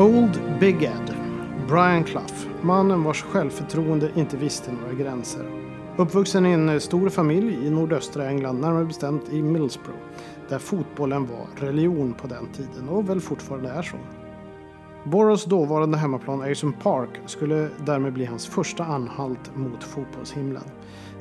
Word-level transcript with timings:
Old 0.00 0.40
Big 0.60 0.82
Ed, 0.82 1.14
Brian 1.68 2.04
Clough, 2.04 2.34
mannen 2.62 3.02
vars 3.04 3.22
självförtroende 3.22 4.10
inte 4.14 4.36
visste 4.36 4.72
några 4.72 4.94
gränser. 4.94 5.44
Uppvuxen 5.96 6.46
i 6.46 6.50
en 6.50 6.68
eh, 6.68 6.78
stor 6.78 7.08
familj 7.08 7.66
i 7.66 7.70
nordöstra 7.70 8.28
England, 8.28 8.60
närmare 8.60 8.84
bestämt 8.84 9.28
i 9.32 9.42
Middlesbrough, 9.42 10.00
där 10.48 10.58
fotbollen 10.58 11.26
var 11.26 11.66
religion 11.66 12.14
på 12.14 12.26
den 12.26 12.46
tiden 12.52 12.88
och 12.88 13.10
väl 13.10 13.20
fortfarande 13.20 13.70
är 13.70 13.82
så. 13.82 13.96
Boroughs 15.04 15.44
dåvarande 15.44 15.98
hemmaplan 15.98 16.42
Ayson 16.42 16.72
Park 16.72 17.20
skulle 17.26 17.68
därmed 17.86 18.12
bli 18.12 18.24
hans 18.24 18.46
första 18.46 18.84
anhalt 18.84 19.56
mot 19.56 19.84
fotbollshimlen. 19.84 20.64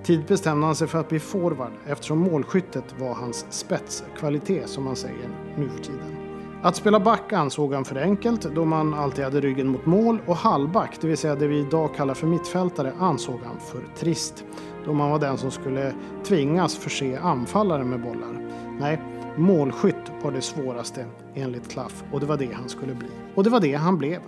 Tidigt 0.03 0.27
bestämde 0.27 0.65
han 0.65 0.75
sig 0.75 0.87
för 0.87 0.99
att 0.99 1.09
bli 1.09 1.19
forward 1.19 1.73
eftersom 1.87 2.17
målskyttet 2.17 2.95
var 2.99 3.13
hans 3.13 3.45
spetskvalitet 3.49 4.69
som 4.69 4.83
man 4.83 4.95
säger 4.95 5.29
nu 5.57 5.69
för 5.69 5.83
tiden. 5.83 6.28
Att 6.61 6.75
spela 6.75 6.99
back 6.99 7.33
ansåg 7.33 7.73
han 7.73 7.85
för 7.85 7.95
enkelt 7.95 8.41
då 8.41 8.65
man 8.65 8.93
alltid 8.93 9.23
hade 9.23 9.41
ryggen 9.41 9.67
mot 9.67 9.85
mål 9.85 10.21
och 10.25 10.35
halvback, 10.35 10.97
det 11.01 11.07
vill 11.07 11.17
säga 11.17 11.35
det 11.35 11.47
vi 11.47 11.59
idag 11.59 11.95
kallar 11.95 12.13
för 12.13 12.27
mittfältare, 12.27 12.93
ansåg 12.99 13.39
han 13.45 13.59
för 13.59 13.81
trist. 13.97 14.45
Då 14.85 14.93
man 14.93 15.11
var 15.11 15.19
den 15.19 15.37
som 15.37 15.51
skulle 15.51 15.93
tvingas 16.23 16.77
förse 16.77 17.19
anfallaren 17.19 17.89
med 17.89 18.01
bollar. 18.01 18.49
Nej, 18.79 19.01
målskytt 19.37 20.11
var 20.23 20.31
det 20.31 20.41
svåraste 20.41 21.05
enligt 21.35 21.71
Klaff 21.71 22.03
och 22.11 22.19
det 22.19 22.25
var 22.25 22.37
det 22.37 22.53
han 22.53 22.69
skulle 22.69 22.93
bli. 22.93 23.09
Och 23.35 23.43
det 23.43 23.49
var 23.49 23.59
det 23.59 23.73
han 23.73 23.97
blev. 23.97 24.21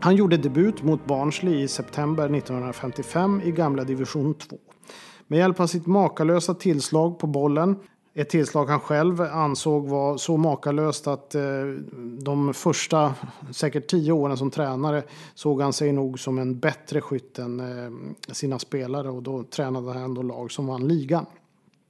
Han 0.00 0.16
gjorde 0.16 0.36
debut 0.36 0.82
mot 0.82 1.06
Barnsley 1.06 1.62
i 1.62 1.68
september 1.68 2.36
1955 2.36 3.40
i 3.44 3.50
gamla 3.50 3.84
division 3.84 4.34
2. 4.34 4.56
Med 5.26 5.38
hjälp 5.38 5.60
av 5.60 5.66
sitt 5.66 5.86
makalösa 5.86 6.54
tillslag 6.54 7.18
på 7.18 7.26
bollen 7.26 7.76
ett 8.14 8.28
tillslag 8.28 8.66
han 8.66 8.80
själv 8.80 9.20
ansåg 9.20 9.88
var 9.88 10.16
så 10.16 10.36
makalöst 10.36 11.06
att 11.06 11.34
eh, 11.34 11.42
de 12.18 12.54
första 12.54 13.14
säkert 13.50 13.90
tio 13.90 14.12
åren 14.12 14.36
som 14.36 14.50
tränare 14.50 15.02
såg 15.34 15.60
han 15.60 15.72
sig 15.72 15.92
nog 15.92 16.18
som 16.20 16.38
en 16.38 16.58
bättre 16.58 17.00
skytt 17.00 17.38
än 17.38 17.60
eh, 17.60 18.32
sina 18.32 18.58
spelare 18.58 19.10
och 19.10 19.22
då 19.22 19.44
tränade 19.44 19.92
han 19.92 20.02
ändå 20.02 20.22
lag 20.22 20.52
som 20.52 20.66
vann 20.66 20.88
ligan. 20.88 21.26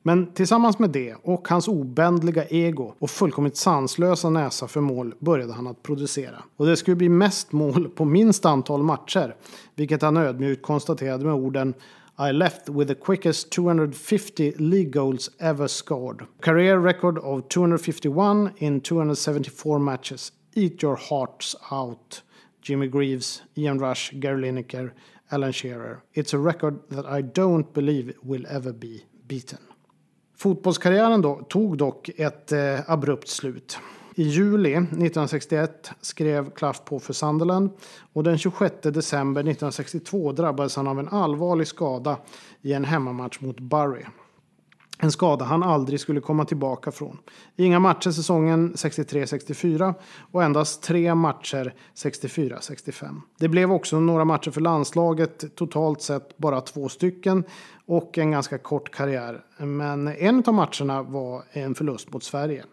Men 0.02 0.32
tillsammans 0.32 0.78
med 0.78 0.90
det 0.90 1.14
och 1.22 1.48
hans 1.48 1.68
obändliga 1.68 2.44
ego 2.44 2.94
och 2.98 3.10
fullkomligt 3.10 3.56
sanslösa 3.56 4.30
näsa 4.30 4.68
för 4.68 4.80
mål 4.80 5.14
började 5.18 5.52
han 5.52 5.66
att 5.66 5.82
producera. 5.82 6.42
Och 6.56 6.66
det 6.66 6.76
skulle 6.76 6.96
bli 6.96 7.08
mest 7.08 7.52
mål 7.52 7.88
på 7.88 8.04
minst 8.04 8.44
antal 8.44 8.82
matcher, 8.82 9.36
vilket 9.74 10.02
han 10.02 10.16
ödmjukt 10.16 10.62
konstaterade 10.62 11.24
med 11.24 11.34
orden 11.34 11.74
i 12.18 12.30
left 12.30 12.68
with 12.68 12.88
the 12.88 12.94
quickest 12.94 13.50
250 13.50 14.52
league 14.52 14.90
goals 14.90 15.30
ever 15.40 15.66
scored. 15.66 16.26
Career 16.40 16.78
record 16.78 17.18
of 17.18 17.48
251 17.48 18.54
in 18.58 18.80
274 18.80 19.78
matches. 19.78 20.32
Eat 20.54 20.82
your 20.82 20.96
hearts 20.96 21.56
out. 21.70 22.22
Jimmy 22.60 22.86
Greaves, 22.86 23.42
Ian 23.56 23.78
Rush, 23.78 24.12
Gary 24.20 24.42
Lineker, 24.42 24.92
Alan 25.30 25.52
Shearer. 25.52 26.02
It's 26.14 26.34
a 26.34 26.38
record 26.38 26.80
that 26.90 27.06
I 27.06 27.22
don't 27.22 27.72
believe 27.72 28.14
will 28.22 28.46
ever 28.48 28.72
be 28.72 29.04
beaten. 29.26 29.58
Fotbollskarriären 30.36 31.22
då, 31.22 31.46
tog 31.48 31.78
dock 31.78 32.08
ett 32.16 32.52
eh, 32.52 32.90
abrupt 32.90 33.28
slut. 33.28 33.78
I 34.14 34.22
juli 34.22 34.74
1961 34.74 35.90
skrev 36.00 36.50
Clough 36.50 36.78
på 36.84 36.98
för 36.98 37.12
Sunderland 37.12 37.70
och 38.12 38.24
den 38.24 38.38
26 38.38 38.74
december 38.82 39.40
1962 39.40 40.32
drabbades 40.32 40.76
han 40.76 40.88
av 40.88 40.98
en 40.98 41.08
allvarlig 41.08 41.66
skada 41.66 42.16
i 42.62 42.72
en 42.72 42.84
hemmamatch 42.84 43.40
mot 43.40 43.60
Bury. 43.60 44.02
En 44.98 45.12
skada 45.12 45.44
han 45.44 45.62
aldrig 45.62 46.00
skulle 46.00 46.20
komma 46.20 46.44
tillbaka 46.44 46.92
från. 46.92 47.18
Inga 47.56 47.78
matcher 47.78 48.10
säsongen 48.10 48.74
63-64 48.74 49.94
och 50.32 50.42
endast 50.42 50.82
tre 50.82 51.14
matcher 51.14 51.74
64-65. 51.94 53.20
Det 53.38 53.48
blev 53.48 53.72
också 53.72 54.00
några 54.00 54.24
matcher 54.24 54.50
för 54.50 54.60
landslaget, 54.60 55.56
totalt 55.56 56.02
sett 56.02 56.36
bara 56.36 56.60
två 56.60 56.88
stycken 56.88 57.44
och 57.86 58.18
en 58.18 58.30
ganska 58.30 58.58
kort 58.58 58.90
karriär. 58.90 59.44
Men 59.58 60.08
en 60.08 60.42
av 60.46 60.54
matcherna 60.54 61.02
var 61.02 61.44
en 61.52 61.74
förlust 61.74 62.12
mot 62.12 62.24
Sverige. 62.24 62.64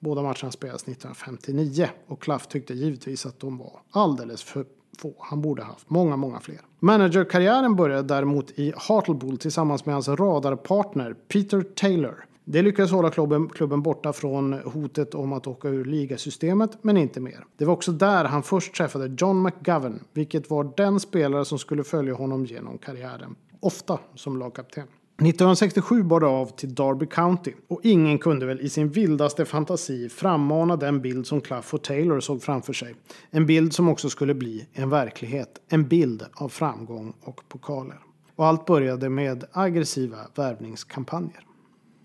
Båda 0.00 0.22
matcherna 0.22 0.50
spelades 0.50 0.82
1959 0.82 1.88
och 2.06 2.22
Klaff 2.22 2.46
tyckte 2.46 2.74
givetvis 2.74 3.26
att 3.26 3.40
de 3.40 3.58
var 3.58 3.80
alldeles 3.90 4.42
för 4.42 4.64
få. 4.98 5.14
Han 5.18 5.40
borde 5.40 5.62
haft 5.62 5.90
många, 5.90 6.16
många 6.16 6.40
fler. 6.40 6.60
Managerkarriären 6.78 7.76
började 7.76 8.02
däremot 8.02 8.50
i 8.50 8.72
Hartlepool 8.76 9.38
tillsammans 9.38 9.86
med 9.86 9.94
hans 9.94 10.08
radarpartner 10.08 11.14
Peter 11.28 11.62
Taylor. 11.62 12.24
Det 12.44 12.62
lyckades 12.62 12.90
hålla 12.90 13.10
klubben, 13.10 13.48
klubben 13.48 13.82
borta 13.82 14.12
från 14.12 14.52
hotet 14.52 15.14
om 15.14 15.32
att 15.32 15.46
åka 15.46 15.68
ur 15.68 15.84
ligasystemet, 15.84 16.78
men 16.82 16.96
inte 16.96 17.20
mer. 17.20 17.44
Det 17.56 17.64
var 17.64 17.72
också 17.72 17.92
där 17.92 18.24
han 18.24 18.42
först 18.42 18.74
träffade 18.74 19.16
John 19.18 19.42
McGovern, 19.42 20.04
vilket 20.12 20.50
var 20.50 20.72
den 20.76 21.00
spelare 21.00 21.44
som 21.44 21.58
skulle 21.58 21.84
följa 21.84 22.14
honom 22.14 22.46
genom 22.46 22.78
karriären. 22.78 23.36
Ofta 23.60 23.98
som 24.14 24.38
lagkapten. 24.38 24.86
1967 25.20 26.02
bar 26.02 26.20
det 26.20 26.26
av 26.26 26.46
till 26.46 26.74
Derby 26.74 27.06
County 27.06 27.52
och 27.68 27.80
ingen 27.82 28.18
kunde 28.18 28.46
väl 28.46 28.60
i 28.60 28.68
sin 28.68 28.88
vildaste 28.88 29.44
fantasi 29.44 30.08
frammana 30.08 30.76
den 30.76 31.00
bild 31.00 31.26
som 31.26 31.40
Clough 31.40 31.74
och 31.74 31.82
Taylor 31.82 32.20
såg 32.20 32.42
framför 32.42 32.72
sig. 32.72 32.94
En 33.30 33.46
bild 33.46 33.72
som 33.72 33.88
också 33.88 34.10
skulle 34.10 34.34
bli 34.34 34.66
en 34.72 34.90
verklighet. 34.90 35.60
En 35.68 35.88
bild 35.88 36.24
av 36.32 36.48
framgång 36.48 37.14
och 37.24 37.40
pokaler. 37.48 37.98
Och 38.36 38.46
allt 38.46 38.66
började 38.66 39.08
med 39.08 39.44
aggressiva 39.52 40.18
värvningskampanjer. 40.34 41.46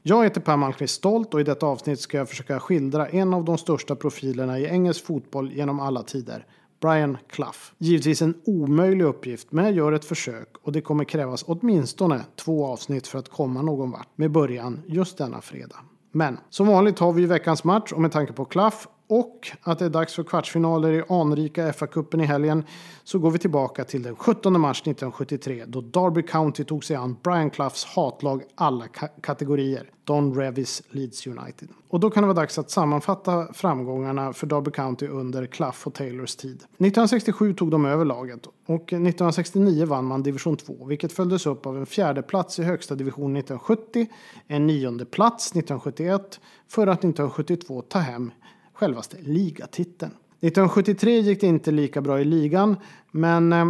Jag 0.03 0.23
heter 0.23 0.41
Per 0.41 0.57
Malmqvist 0.57 0.95
Stolt 0.95 1.33
och 1.33 1.41
i 1.41 1.43
detta 1.43 1.65
avsnitt 1.65 1.99
ska 1.99 2.17
jag 2.17 2.29
försöka 2.29 2.59
skildra 2.59 3.07
en 3.07 3.33
av 3.33 3.45
de 3.45 3.57
största 3.57 3.95
profilerna 3.95 4.59
i 4.59 4.65
engelsk 4.65 5.05
fotboll 5.05 5.51
genom 5.51 5.79
alla 5.79 6.03
tider. 6.03 6.45
Brian 6.79 7.17
Clough. 7.29 7.57
Givetvis 7.77 8.21
en 8.21 8.41
omöjlig 8.45 9.05
uppgift, 9.05 9.51
men 9.51 9.65
jag 9.65 9.73
gör 9.73 9.91
ett 9.91 10.05
försök 10.05 10.49
och 10.61 10.71
det 10.71 10.81
kommer 10.81 11.03
krävas 11.03 11.43
åtminstone 11.47 12.21
två 12.35 12.65
avsnitt 12.65 13.07
för 13.07 13.19
att 13.19 13.29
komma 13.29 13.61
någon 13.61 13.91
vart 13.91 14.17
med 14.17 14.31
början 14.31 14.81
just 14.87 15.17
denna 15.17 15.41
fredag. 15.41 15.77
Men 16.11 16.37
som 16.49 16.67
vanligt 16.67 16.99
har 16.99 17.13
vi 17.13 17.25
veckans 17.25 17.63
match 17.63 17.91
och 17.91 18.01
med 18.01 18.11
tanke 18.11 18.33
på 18.33 18.45
Clough 18.45 18.77
och 19.07 19.51
att 19.61 19.79
det 19.79 19.85
är 19.85 19.89
dags 19.89 20.13
för 20.13 20.23
kvartsfinaler 20.23 20.91
i 20.91 21.03
anrika 21.09 21.71
FA-cupen 21.71 22.23
i 22.23 22.25
helgen 22.25 22.63
så 23.03 23.19
går 23.19 23.31
vi 23.31 23.39
tillbaka 23.39 23.83
till 23.83 24.03
den 24.03 24.15
17 24.15 24.61
mars 24.61 24.81
1973 24.81 25.63
då 25.67 25.81
Derby 25.81 26.23
County 26.23 26.63
tog 26.63 26.83
sig 26.83 26.95
an 26.95 27.17
Brian 27.23 27.49
Cloughs 27.49 27.85
hatlag 27.85 28.43
alla 28.55 28.87
ka 28.87 29.07
kategorier, 29.21 29.89
Don 30.03 30.35
Revis 30.35 30.81
Leeds 30.89 31.27
United. 31.27 31.69
Och 31.89 31.99
då 31.99 32.09
kan 32.09 32.23
det 32.23 32.27
vara 32.27 32.35
dags 32.35 32.57
att 32.57 32.71
sammanfatta 32.71 33.53
framgångarna 33.53 34.33
för 34.33 34.47
Derby 34.47 34.71
County 34.71 35.07
under 35.07 35.45
Clough 35.45 35.77
och 35.85 35.93
Taylors 35.93 36.35
tid. 36.35 36.55
1967 36.55 37.53
tog 37.53 37.71
de 37.71 37.85
över 37.85 38.05
laget 38.05 38.47
och 38.65 38.93
1969 38.93 39.85
vann 39.85 40.05
man 40.05 40.23
division 40.23 40.57
2 40.57 40.85
vilket 40.85 41.11
följdes 41.11 41.45
upp 41.45 41.65
av 41.65 41.77
en 41.77 41.85
fjärde 41.85 42.21
plats 42.21 42.59
i 42.59 42.63
högsta 42.63 42.95
division 42.95 43.37
1970, 43.37 44.07
en 44.47 44.67
nionde 44.67 45.05
plats 45.05 45.51
1971 45.51 46.39
för 46.67 46.87
att 46.87 46.99
1972 46.99 47.81
ta 47.81 47.99
hem 47.99 48.31
självaste 48.75 49.17
ligatiteln. 49.21 50.11
1973 50.11 51.19
gick 51.19 51.41
det 51.41 51.47
inte 51.47 51.71
lika 51.71 52.01
bra 52.01 52.21
i 52.21 52.25
ligan, 52.25 52.75
men 53.11 53.53
eh, 53.53 53.65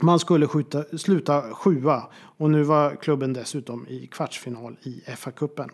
man 0.00 0.18
skulle 0.18 0.46
skjuta, 0.46 0.84
sluta 0.98 1.42
sjua 1.42 2.02
och 2.14 2.50
nu 2.50 2.62
var 2.62 2.96
klubben 2.96 3.32
dessutom 3.32 3.86
i 3.88 4.06
kvartsfinal 4.06 4.76
i 4.82 5.02
FA-cupen. 5.16 5.70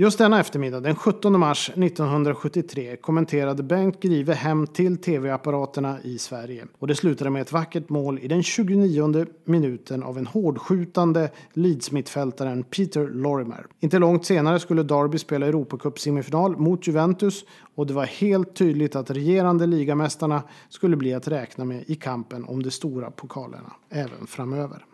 Just 0.00 0.18
denna 0.18 0.40
eftermiddag, 0.40 0.80
den 0.80 0.96
17 0.96 1.40
mars 1.40 1.70
1973, 1.70 2.96
kommenterade 2.96 3.62
Bengt 3.62 4.00
Grive 4.00 4.34
hem 4.34 4.66
till 4.66 4.96
tv-apparaterna 4.96 5.98
i 6.02 6.18
Sverige. 6.18 6.66
Och 6.78 6.86
det 6.86 6.94
slutade 6.94 7.30
med 7.30 7.42
ett 7.42 7.52
vackert 7.52 7.88
mål 7.88 8.18
i 8.18 8.28
den 8.28 8.42
29 8.42 9.26
minuten 9.44 10.02
av 10.02 10.18
en 10.18 10.26
hårdskjutande 10.26 11.30
Leeds-mittfältaren 11.52 12.62
Peter 12.62 13.06
Lorimer. 13.06 13.66
Inte 13.80 13.98
långt 13.98 14.26
senare 14.26 14.60
skulle 14.60 14.82
Derby 14.82 15.18
spela 15.18 15.46
Europacup-semifinal 15.46 16.56
mot 16.56 16.86
Juventus 16.86 17.44
och 17.74 17.86
det 17.86 17.94
var 17.94 18.06
helt 18.06 18.56
tydligt 18.56 18.96
att 18.96 19.10
regerande 19.10 19.66
ligamästarna 19.66 20.42
skulle 20.68 20.96
bli 20.96 21.14
att 21.14 21.28
räkna 21.28 21.64
med 21.64 21.84
i 21.86 21.94
kampen 21.94 22.44
om 22.44 22.62
de 22.62 22.70
stora 22.70 23.10
pokalerna 23.10 23.72
även 23.90 24.26
framöver. 24.26 24.84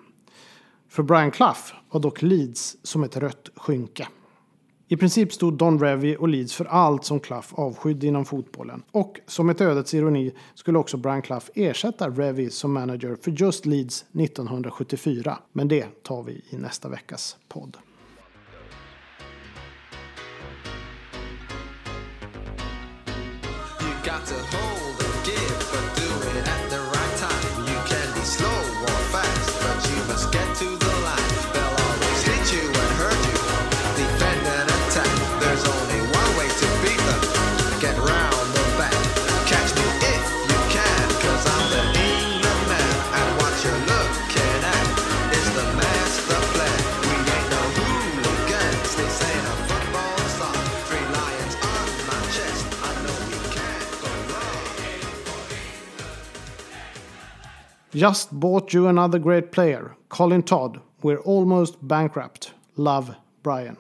För 0.89 1.03
Brian 1.03 1.31
Clough 1.31 1.61
var 1.91 2.01
dock 2.01 2.23
Leeds 2.23 2.77
som 2.83 3.05
ett 3.05 3.17
rött 3.17 3.51
skynke. 3.57 4.09
I 4.89 4.97
princip 4.97 5.33
stod 5.33 5.59
Don 5.59 5.81
Revy 5.81 6.17
och 6.17 6.29
Leeds 6.29 6.55
för 6.55 6.65
allt 6.65 7.05
som 7.05 7.21
Clough 7.21 7.47
avskydde 7.55 8.07
inom 8.07 8.25
fotbollen. 8.25 8.83
Och 8.91 9.21
som 9.27 9.51
ett 9.51 9.61
ödets 9.61 9.95
ironi 9.95 10.33
skulle 10.55 10.79
också 10.79 10.97
Brian 10.97 11.23
Clough 11.23 11.47
ersätta 11.55 12.11
Revy 12.11 12.51
som 12.51 12.73
manager 12.73 13.17
för 13.23 13.31
just 13.31 13.67
Leeds 13.67 14.05
1974. 14.13 15.39
Men 15.53 15.69
det 15.69 16.03
tar 16.03 16.23
vi 16.23 16.43
i 16.51 16.57
nästa 16.57 16.89
veckas 16.89 17.37
podd. 17.49 17.77
got 24.05 24.27
to 24.27 24.35
hold 24.35 24.74
Just 58.05 58.31
bought 58.31 58.75
you 58.75 58.89
another 58.89 59.19
great 59.19 59.51
player, 59.51 59.91
Colin 60.09 60.43
Todd. 60.43 60.81
We're 61.03 61.23
almost 61.25 61.81
bankrupt. 61.81 62.55
Love, 62.75 63.15
Brian. 63.43 63.77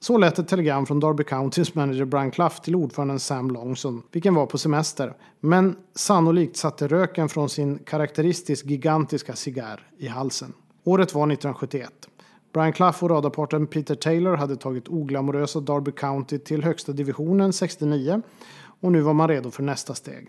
Så 0.00 0.18
lät 0.18 0.38
ett 0.38 0.48
telegram 0.48 0.86
från 0.86 1.00
Derby 1.00 1.24
Countys 1.24 1.74
manager 1.74 2.04
Brian 2.04 2.30
Clough 2.30 2.60
till 2.60 2.76
ordföranden 2.76 3.20
Sam 3.20 3.50
Longson, 3.50 4.02
vilken 4.12 4.34
var 4.34 4.46
på 4.46 4.58
semester, 4.58 5.14
men 5.40 5.76
sannolikt 5.94 6.56
satte 6.56 6.88
röken 6.88 7.28
från 7.28 7.48
sin 7.48 7.78
karaktäristiskt 7.78 8.66
gigantiska 8.66 9.36
cigarr 9.36 9.90
i 9.98 10.06
halsen. 10.08 10.52
Året 10.84 11.14
var 11.14 11.22
1971. 11.22 11.90
Brian 12.52 12.72
Clough 12.72 13.04
och 13.04 13.10
radarparten 13.10 13.66
Peter 13.66 13.94
Taylor 13.94 14.36
hade 14.36 14.56
tagit 14.56 14.88
oglamorösa 14.88 15.60
Derby 15.60 15.92
County 15.92 16.38
till 16.38 16.64
högsta 16.64 16.92
divisionen 16.92 17.52
69 17.52 18.22
och 18.80 18.92
nu 18.92 19.00
var 19.00 19.14
man 19.14 19.28
redo 19.28 19.50
för 19.50 19.62
nästa 19.62 19.94
steg. 19.94 20.28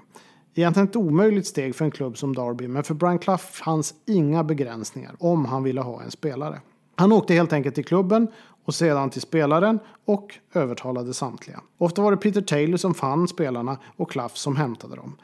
Egentligen 0.55 0.87
ett 0.89 0.95
omöjligt 0.95 1.47
steg 1.47 1.75
för 1.75 1.85
en 1.85 1.91
klubb 1.91 2.17
som 2.17 2.35
Derby, 2.35 2.67
men 2.67 2.83
för 2.83 2.93
Brian 2.93 3.19
Clough 3.19 3.43
fanns 3.43 3.93
inga 4.05 4.43
begränsningar 4.43 5.15
om 5.19 5.45
han 5.45 5.63
ville 5.63 5.81
ha 5.81 6.01
en 6.01 6.11
spelare. 6.11 6.61
Han 6.95 7.11
åkte 7.11 7.33
helt 7.33 7.53
enkelt 7.53 7.75
till 7.75 7.85
klubben 7.85 8.27
och 8.65 8.75
sedan 8.75 9.09
till 9.09 9.21
spelaren 9.21 9.79
och 10.05 10.39
övertalade 10.53 11.13
samtliga. 11.13 11.61
Ofta 11.77 12.01
var 12.01 12.11
det 12.11 12.17
Peter 12.17 12.41
Taylor 12.41 12.77
som 12.77 12.93
fann 12.93 13.27
spelarna 13.27 13.77
och 13.97 14.11
Clough 14.11 14.33
som 14.33 14.55
hämtade 14.55 14.95
dem. 14.95 15.15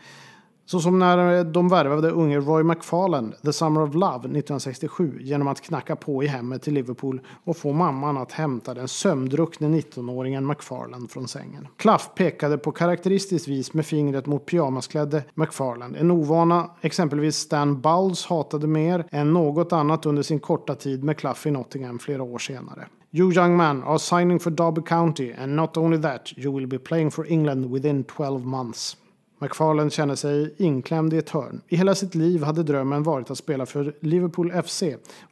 Så 0.66 0.80
som 0.80 1.00
när 1.00 1.38
eh, 1.38 1.44
de 1.44 1.70
värvade 1.70 2.10
unge 2.10 2.40
Roy 2.40 2.64
McFarland, 2.64 3.34
The 3.46 3.54
Summer 3.54 3.82
of 3.82 3.94
Love 3.94 4.16
1967 4.16 5.20
genom 5.22 5.48
att 5.48 5.62
knacka 5.62 5.96
på 5.96 6.24
i 6.24 6.28
hemmet 6.28 6.62
till 6.62 6.74
Liverpool 6.74 7.22
och 7.44 7.58
få 7.58 7.74
mamman 7.74 8.18
att 8.18 8.32
hämta 8.32 8.74
den 8.74 8.88
sömndruckne 8.88 9.68
19-åringen 9.68 10.48
McFarland 10.48 11.12
från 11.12 11.28
sängen. 11.28 11.68
Clough 11.78 12.04
pekade 12.16 12.58
på 12.58 12.72
karaktäristiskt 12.72 13.48
vis 13.48 13.74
med 13.74 13.86
fingret 13.86 14.26
mot 14.26 14.46
pyjamasklädde 14.46 15.24
McFarland. 15.34 15.96
En 15.96 16.12
ovana 16.12 16.70
exempelvis 16.82 17.36
Stan 17.36 17.82
Bowles 17.82 18.26
hatade 18.26 18.68
mer 18.68 19.06
än 19.12 19.34
något 19.34 19.74
annat 19.74 20.06
under 20.06 20.24
sin 20.24 20.40
korta 20.40 20.76
tid 20.76 21.04
med 21.04 21.18
Clough 21.18 21.48
i 21.48 21.52
Nottingham 21.52 22.00
flera 22.00 22.24
år 22.24 22.38
senare. 22.38 22.88
You 23.12 23.34
young 23.34 23.56
man 23.56 23.84
are 23.84 24.00
signing 24.00 24.40
for 24.40 24.52
Derby 24.52 24.82
County 24.82 25.34
and 25.34 25.56
not 25.56 25.78
only 25.78 26.02
that 26.02 26.38
you 26.38 26.56
will 26.56 26.68
be 26.68 26.80
playing 26.80 27.12
for 27.12 27.32
England 27.32 27.66
within 27.66 28.04
12 28.04 28.46
months. 28.46 28.98
McFarland 29.40 29.94
kände 29.94 30.16
sig 30.16 30.54
inklämd 30.58 31.14
i 31.14 31.18
ett 31.18 31.30
hörn. 31.30 31.62
I 31.68 31.76
hela 31.76 31.96
sitt 31.96 32.16
liv 32.16 32.44
hade 32.44 32.64
drömmen 32.64 33.04
varit 33.04 33.32
att 33.32 33.38
spela 33.38 33.66
för 33.66 33.96
Liverpool 34.00 34.52
FC 34.64 34.84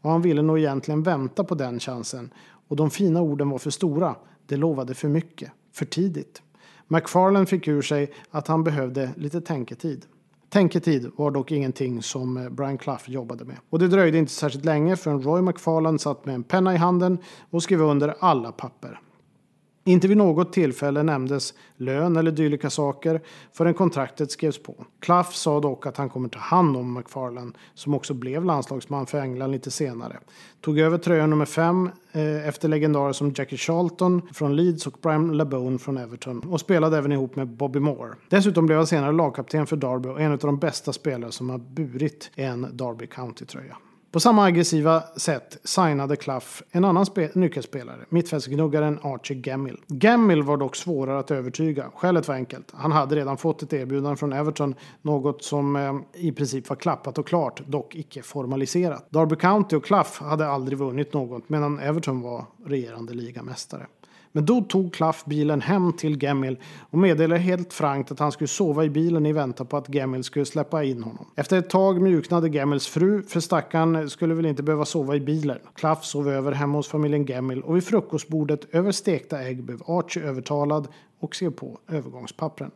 och 0.02 0.12
han 0.12 0.22
ville 0.22 0.42
nog 0.42 0.60
egentligen 0.60 1.04
vänta 1.04 1.44
på 1.44 1.56
den 1.56 1.80
chansen. 1.80 2.30
Och 2.68 2.76
de 2.76 2.90
fina 2.90 3.22
orden 3.22 3.50
var 3.50 3.58
för 3.58 3.70
stora. 3.70 4.16
Det 4.46 4.58
lovade 4.58 4.94
för 4.94 5.08
mycket. 5.08 5.52
För 5.74 5.86
tidigt. 5.86 6.42
McFarland 6.88 7.50
fick 7.50 7.68
ur 7.68 7.82
sig 7.82 8.14
att 8.32 8.48
han 8.48 8.64
behövde 8.64 9.10
lite 9.16 9.42
tänketid. 9.42 10.06
Tänketid 10.50 11.12
var 11.16 11.32
dock 11.32 11.52
ingenting 11.52 12.04
som 12.04 12.38
eh, 12.38 12.50
Brian 12.50 12.78
Clough 12.78 13.10
jobbade 13.10 13.46
med. 13.46 13.58
Och 13.70 13.80
det 13.80 13.88
dröjde 13.88 14.18
inte 14.18 14.32
särskilt 14.32 14.66
länge 14.66 14.96
förrän 14.96 15.22
Roy 15.22 15.42
McFarland 15.42 16.02
satt 16.02 16.26
med 16.26 16.36
en 16.36 16.44
penna 16.44 16.74
i 16.74 16.78
handen 16.78 17.18
och 17.50 17.64
skrev 17.64 17.82
under 17.82 18.16
alla 18.20 18.52
papper. 18.52 19.00
Inte 19.86 20.08
vid 20.08 20.18
något 20.18 20.54
tillfälle 20.54 21.04
nämndes 21.04 21.54
lön 21.78 22.16
eller 22.16 22.32
dylika 22.32 22.70
saker 22.70 23.22
förrän 23.54 23.74
kontraktet 23.74 24.32
skrevs 24.32 24.64
på. 24.64 24.76
Clough 25.00 25.30
sa 25.32 25.60
dock 25.60 25.86
att 25.86 25.98
han 25.98 26.10
kommer 26.10 26.30
ta 26.30 26.40
hand 26.40 26.78
om 26.78 26.94
McFarland 26.94 27.58
som 27.74 27.94
också 27.94 28.14
blev 28.14 28.46
landslagsman 28.46 29.06
för 29.06 29.20
England 29.20 29.52
lite 29.52 29.72
senare. 29.72 30.20
Tog 30.62 30.80
över 30.80 30.98
tröja 30.98 31.28
nummer 31.28 31.46
fem 31.46 31.90
eh, 32.12 32.48
efter 32.48 32.68
legendarer 32.68 33.14
som 33.14 33.34
Jackie 33.36 33.58
Charlton 33.58 34.22
från 34.34 34.56
Leeds 34.56 34.88
och 34.88 34.98
Brian 35.02 35.38
LeBone 35.38 35.78
från 35.78 35.98
Everton 35.98 36.40
och 36.40 36.60
spelade 36.60 36.98
även 36.98 37.12
ihop 37.12 37.36
med 37.36 37.48
Bobby 37.48 37.80
Moore. 37.80 38.16
Dessutom 38.30 38.66
blev 38.66 38.78
han 38.78 38.88
senare 38.88 39.12
lagkapten 39.12 39.68
för 39.68 39.76
Derby 39.76 40.10
och 40.10 40.22
en 40.22 40.32
av 40.32 40.38
de 40.38 40.60
bästa 40.60 40.94
spelare 40.94 41.32
som 41.32 41.50
har 41.50 41.58
burit 41.58 42.32
en 42.36 42.78
Derby 42.78 43.06
County-tröja. 43.06 43.78
På 44.14 44.20
samma 44.20 44.44
aggressiva 44.46 45.04
sätt 45.16 45.58
signade 45.64 46.16
Klaff 46.16 46.64
en 46.72 46.86
annan 46.86 47.06
nyckelspelare, 47.34 48.00
mittfältsgnuggaren 48.10 49.00
Archie 49.04 49.42
Gemmil. 49.46 49.78
Gemmil 49.88 50.44
var 50.44 50.58
dock 50.58 50.76
svårare 50.76 51.20
att 51.20 51.32
övertyga. 51.32 51.92
Skälet 51.96 52.28
var 52.28 52.36
enkelt. 52.36 52.72
Han 52.74 52.92
hade 52.92 53.16
redan 53.16 53.38
fått 53.38 53.64
ett 53.64 53.74
erbjudande 53.74 54.18
från 54.18 54.34
Everton, 54.34 54.76
något 55.02 55.44
som 55.44 55.76
eh, 55.76 55.96
i 56.14 56.32
princip 56.32 56.70
var 56.70 56.76
klappat 56.76 57.18
och 57.18 57.28
klart, 57.28 57.62
dock 57.68 57.96
icke 57.96 58.22
formaliserat. 58.22 59.08
Derby 59.10 59.36
County 59.36 59.76
och 59.76 59.86
Klaff 59.86 60.20
hade 60.22 60.48
aldrig 60.48 60.78
vunnit 60.78 61.14
något, 61.14 61.50
medan 61.50 61.80
Everton 61.80 62.22
var 62.22 62.46
regerande 62.66 63.14
ligamästare. 63.14 63.88
Men 64.36 64.46
då 64.46 64.62
tog 64.62 64.94
Klaff 64.94 65.26
bilen 65.26 65.62
hem 65.62 65.94
till 65.94 66.24
Gemmil 66.24 66.60
och 66.90 66.98
meddelade 66.98 67.42
helt 67.42 67.74
frankt 67.74 68.12
att 68.12 68.20
han 68.20 68.32
skulle 68.32 68.48
sova 68.48 68.84
i 68.86 68.90
bilen 68.90 69.26
i 69.26 69.34
väntan 69.34 69.68
på 69.68 69.78
att 69.78 69.90
Gemmil 69.90 70.24
skulle 70.24 70.46
släppa 70.46 70.84
in 70.84 71.04
honom. 71.04 71.26
Efter 71.36 71.58
ett 71.58 71.70
tag 71.70 72.02
mjuknade 72.02 72.50
Gemmils 72.50 72.88
fru, 72.88 73.24
för 73.24 73.40
stackaren 73.40 74.10
skulle 74.10 74.34
väl 74.34 74.46
inte 74.46 74.64
behöva 74.64 74.86
sova 74.86 75.16
i 75.16 75.20
bilen. 75.20 75.60
Klaff 75.76 76.06
sov 76.06 76.30
över 76.30 76.52
hemma 76.52 76.78
hos 76.78 76.88
familjen 76.88 77.26
Gemmil 77.26 77.62
och 77.62 77.76
vid 77.76 77.84
frukostbordet 77.84 78.76
över 78.76 78.92
stekta 78.92 79.42
ägg 79.42 79.64
blev 79.64 79.82
Archie 79.88 80.24
övertalad 80.24 80.88
och 81.20 81.36
skrev 81.36 81.52
på 81.52 81.80
övergångspappren. 81.88 82.72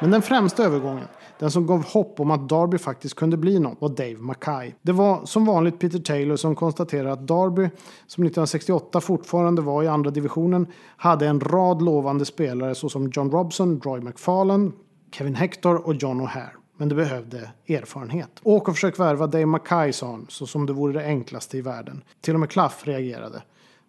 Men 0.00 0.10
den 0.10 0.22
främsta 0.22 0.64
övergången, 0.64 1.06
den 1.38 1.50
som 1.50 1.66
gav 1.66 1.84
hopp 1.84 2.20
om 2.20 2.30
att 2.30 2.48
Derby 2.48 2.78
faktiskt 2.78 3.14
kunde 3.14 3.36
bli 3.36 3.58
något, 3.58 3.80
var 3.80 3.88
Dave 3.88 4.16
Mackay. 4.18 4.74
Det 4.82 4.92
var 4.92 5.24
som 5.24 5.44
vanligt 5.44 5.78
Peter 5.78 5.98
Taylor 5.98 6.36
som 6.36 6.54
konstaterade 6.54 7.12
att 7.12 7.28
Derby, 7.28 7.62
som 8.06 8.24
1968 8.24 9.00
fortfarande 9.00 9.62
var 9.62 9.82
i 9.82 9.88
andra 9.88 10.10
divisionen, 10.10 10.66
hade 10.96 11.26
en 11.26 11.40
rad 11.40 11.82
lovande 11.82 12.24
spelare 12.24 12.74
såsom 12.74 13.10
John 13.12 13.30
Robson, 13.30 13.80
Roy 13.84 14.00
McFarlane, 14.00 14.70
Kevin 15.12 15.34
Hector 15.34 15.86
och 15.86 15.94
John 15.94 16.20
O'Hare. 16.20 16.50
Men 16.76 16.88
det 16.88 16.94
behövde 16.94 17.50
erfarenhet. 17.68 18.30
Åk 18.42 18.68
och 18.68 18.74
försök 18.74 18.98
värva 18.98 19.26
Dave 19.26 19.46
Mackay, 19.46 19.92
sa 19.92 20.06
han, 20.06 20.26
så 20.28 20.46
som 20.46 20.66
det 20.66 20.72
vore 20.72 20.92
det 20.92 21.04
enklaste 21.06 21.58
i 21.58 21.60
världen. 21.60 22.02
Till 22.20 22.34
och 22.34 22.40
med 22.40 22.50
Klaff 22.50 22.86
reagerade. 22.86 23.42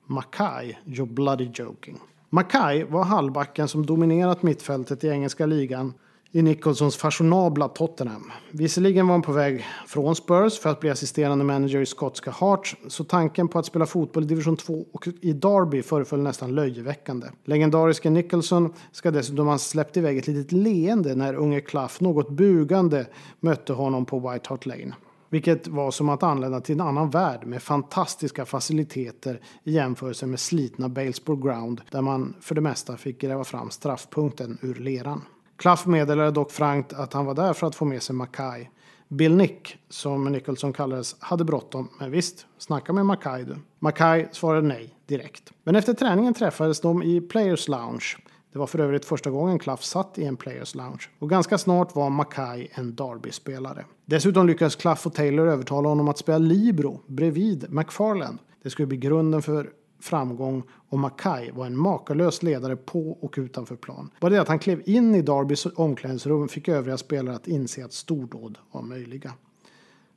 Mackay, 0.06 0.76
you're 0.86 1.14
bloody 1.14 1.52
joking. 1.54 2.00
Mackay 2.34 2.84
var 2.84 3.04
halvbacken 3.04 3.68
som 3.68 3.86
dominerat 3.86 4.44
mittfältet 4.44 5.04
i 5.04 5.08
engelska 5.08 5.46
ligan 5.46 5.94
i 6.32 6.42
Nicholsons 6.42 6.98
fashionabla 6.98 7.68
Tottenham. 7.68 8.32
Visserligen 8.52 9.08
var 9.08 9.14
han 9.14 9.22
på 9.22 9.32
väg 9.32 9.66
från 9.88 10.16
Spurs 10.16 10.60
för 10.60 10.70
att 10.70 10.80
bli 10.80 10.90
assisterande 10.90 11.46
manager 11.46 11.82
i 11.82 11.86
skotska 11.86 12.32
Hearts, 12.32 12.76
så 12.88 13.04
tanken 13.04 13.48
på 13.48 13.60
att 13.60 13.66
spela 13.66 13.86
fotboll 13.86 14.24
i 14.24 14.28
division 14.28 14.58
2 14.58 14.86
och 14.92 15.08
i 15.22 15.34
Derby 15.34 15.82
föreföll 15.82 16.22
nästan 16.22 16.56
löjeväckande. 16.56 17.28
Legendariske 17.46 18.10
Nicholson 18.10 18.74
ska 18.92 19.12
dessutom 19.12 19.48
ha 19.48 19.58
släppt 19.58 19.98
iväg 19.98 20.18
ett 20.18 20.28
litet 20.28 20.52
leende 20.52 21.16
när 21.16 21.34
unge 21.34 21.62
Clough 21.62 21.94
något 22.00 22.30
bugande 22.30 23.06
mötte 23.40 23.74
honom 23.74 24.06
på 24.06 24.20
White 24.20 24.50
Hart 24.50 24.66
Lane. 24.66 24.94
Vilket 25.32 25.68
var 25.68 25.92
som 25.92 26.10
att 26.10 26.24
anlända 26.24 26.62
till 26.62 26.76
en 26.76 26.88
annan 26.88 27.10
värld 27.10 27.46
med 27.46 27.64
fantastiska 27.64 28.46
faciliteter 28.46 29.42
i 29.64 29.72
jämförelse 29.72 30.26
med 30.26 30.40
slitna 30.40 30.90
Balesborough 30.90 31.46
Ground 31.46 31.82
där 31.92 32.02
man 32.02 32.36
för 32.42 32.56
det 32.56 32.62
mesta 32.62 32.98
fick 32.98 33.22
gräva 33.22 33.44
fram 33.44 33.70
straffpunkten 33.70 34.58
ur 34.62 34.76
leran. 34.76 35.22
Klaff 35.58 35.86
meddelade 35.86 36.32
dock 36.32 36.52
frankt 36.52 36.94
att 36.94 37.14
han 37.14 37.26
var 37.26 37.34
där 37.34 37.54
för 37.54 37.68
att 37.68 37.76
få 37.76 37.86
med 37.86 38.04
sig 38.04 38.16
Mackay. 38.16 38.68
Bill 39.08 39.36
Nick, 39.36 39.78
som 39.90 40.24
Nicholson 40.24 40.74
kallades, 40.74 41.16
hade 41.20 41.44
bråttom. 41.44 41.90
Men 42.00 42.12
visst, 42.12 42.46
snacka 42.58 42.94
med 42.94 43.06
Mackay 43.06 43.44
du. 43.44 43.58
Mackay 43.80 44.28
svarade 44.32 44.68
nej 44.68 44.96
direkt. 45.06 45.54
Men 45.64 45.76
efter 45.76 45.94
träningen 45.94 46.34
träffades 46.34 46.82
de 46.82 47.04
i 47.04 47.22
Players 47.22 47.68
Lounge. 47.68 48.18
Det 48.52 48.60
var 48.60 48.68
för 48.68 48.80
övrigt 48.80 49.06
första 49.06 49.30
gången 49.30 49.60
Klaff 49.60 49.84
satt 49.84 50.20
i 50.20 50.26
en 50.26 50.38
Players 50.38 50.76
Lounge. 50.76 51.04
Och 51.20 51.30
ganska 51.30 51.58
snart 51.58 51.96
var 51.96 52.10
Mackay 52.10 52.68
en 52.72 52.96
Derby-spelare. 52.96 53.86
Dessutom 54.06 54.48
lyckades 54.48 54.76
Klaff 54.76 55.06
och 55.06 55.14
Taylor 55.14 55.48
övertala 55.48 55.90
honom 55.90 56.08
att 56.08 56.18
spela 56.18 56.38
Libro 56.38 57.00
bredvid 57.08 57.66
McFarland. 57.70 58.38
Det 58.64 58.70
skulle 58.70 58.86
bli 58.86 58.98
grunden 58.98 59.42
för 59.42 59.70
framgång 60.00 60.64
och 60.90 61.00
Mackay 61.00 61.52
var 61.52 61.66
en 61.66 61.78
makalös 61.78 62.44
ledare 62.44 62.76
på 62.76 63.12
och 63.12 63.34
utanför 63.38 63.76
plan. 63.76 64.10
Bara 64.20 64.30
det 64.32 64.42
att 64.42 64.48
han 64.48 64.60
klev 64.60 64.82
in 64.86 65.16
i 65.16 65.22
Darbys 65.22 65.66
omklädningsrum 65.76 66.48
fick 66.48 66.68
övriga 66.68 66.98
spelare 66.98 67.36
att 67.36 67.48
inse 67.48 67.86
att 67.86 67.94
stordåd 67.94 68.58
var 68.72 68.82
möjliga. 68.82 69.34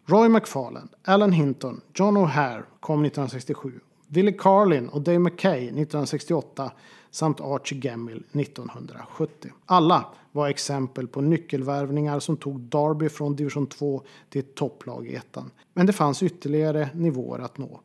Roy 0.06 0.28
McFarland, 0.28 0.88
Alan 1.04 1.32
Hinton, 1.32 1.80
John 1.94 2.16
O'Hare 2.16 2.62
kom 2.80 3.04
1967, 3.04 3.80
Willie 4.08 4.32
Carlin 4.32 4.88
och 4.88 5.00
Dave 5.00 5.18
McKay 5.18 5.58
1968 5.58 6.72
samt 7.14 7.40
Archie 7.40 7.78
Gemmill 7.78 8.24
1970. 8.32 9.50
Alla 9.66 10.04
var 10.32 10.48
exempel 10.48 11.08
på 11.08 11.20
nyckelvärvningar 11.20 12.20
som 12.20 12.36
tog 12.36 12.60
Derby 12.60 13.08
från 13.08 13.36
division 13.36 13.66
2 13.66 14.02
till 14.30 14.38
ett 14.38 14.54
topplag 14.54 15.06
i 15.06 15.14
ettan. 15.14 15.50
Men 15.72 15.86
det 15.86 15.92
fanns 15.92 16.22
ytterligare 16.22 16.88
nivåer 16.94 17.38
att 17.38 17.58
nå. 17.58 17.80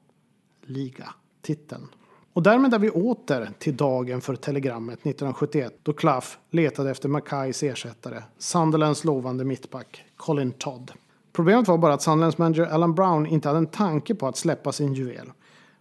Ligatiteln. 0.66 1.88
Och 2.34 2.44
därmed 2.44 2.74
är 2.74 2.80
vi 2.80 2.90
åter 2.90 3.50
till 3.60 3.78
dagen 3.78 4.22
för 4.22 4.36
telegrammet 4.36 5.00
1971 5.00 5.80
då 5.84 5.94
Clough 5.94 6.28
letade 6.50 6.92
efter 6.92 7.10
Mackays 7.10 7.64
ersättare, 7.64 8.24
Sunderlands 8.38 9.04
lovande 9.04 9.46
mittback 9.46 10.04
Colin 10.16 10.52
Todd. 10.52 10.92
Problemet 11.34 11.68
var 11.68 11.78
bara 11.78 11.94
att 11.94 12.02
Sunderlands 12.02 12.38
manager 12.38 12.66
Alan 12.66 12.96
Brown 12.96 13.26
inte 13.26 13.48
hade 13.48 13.58
en 13.58 13.68
tanke 13.68 14.16
på 14.16 14.28
att 14.28 14.38
släppa 14.38 14.72
sin 14.72 14.94
juvel. 14.94 15.32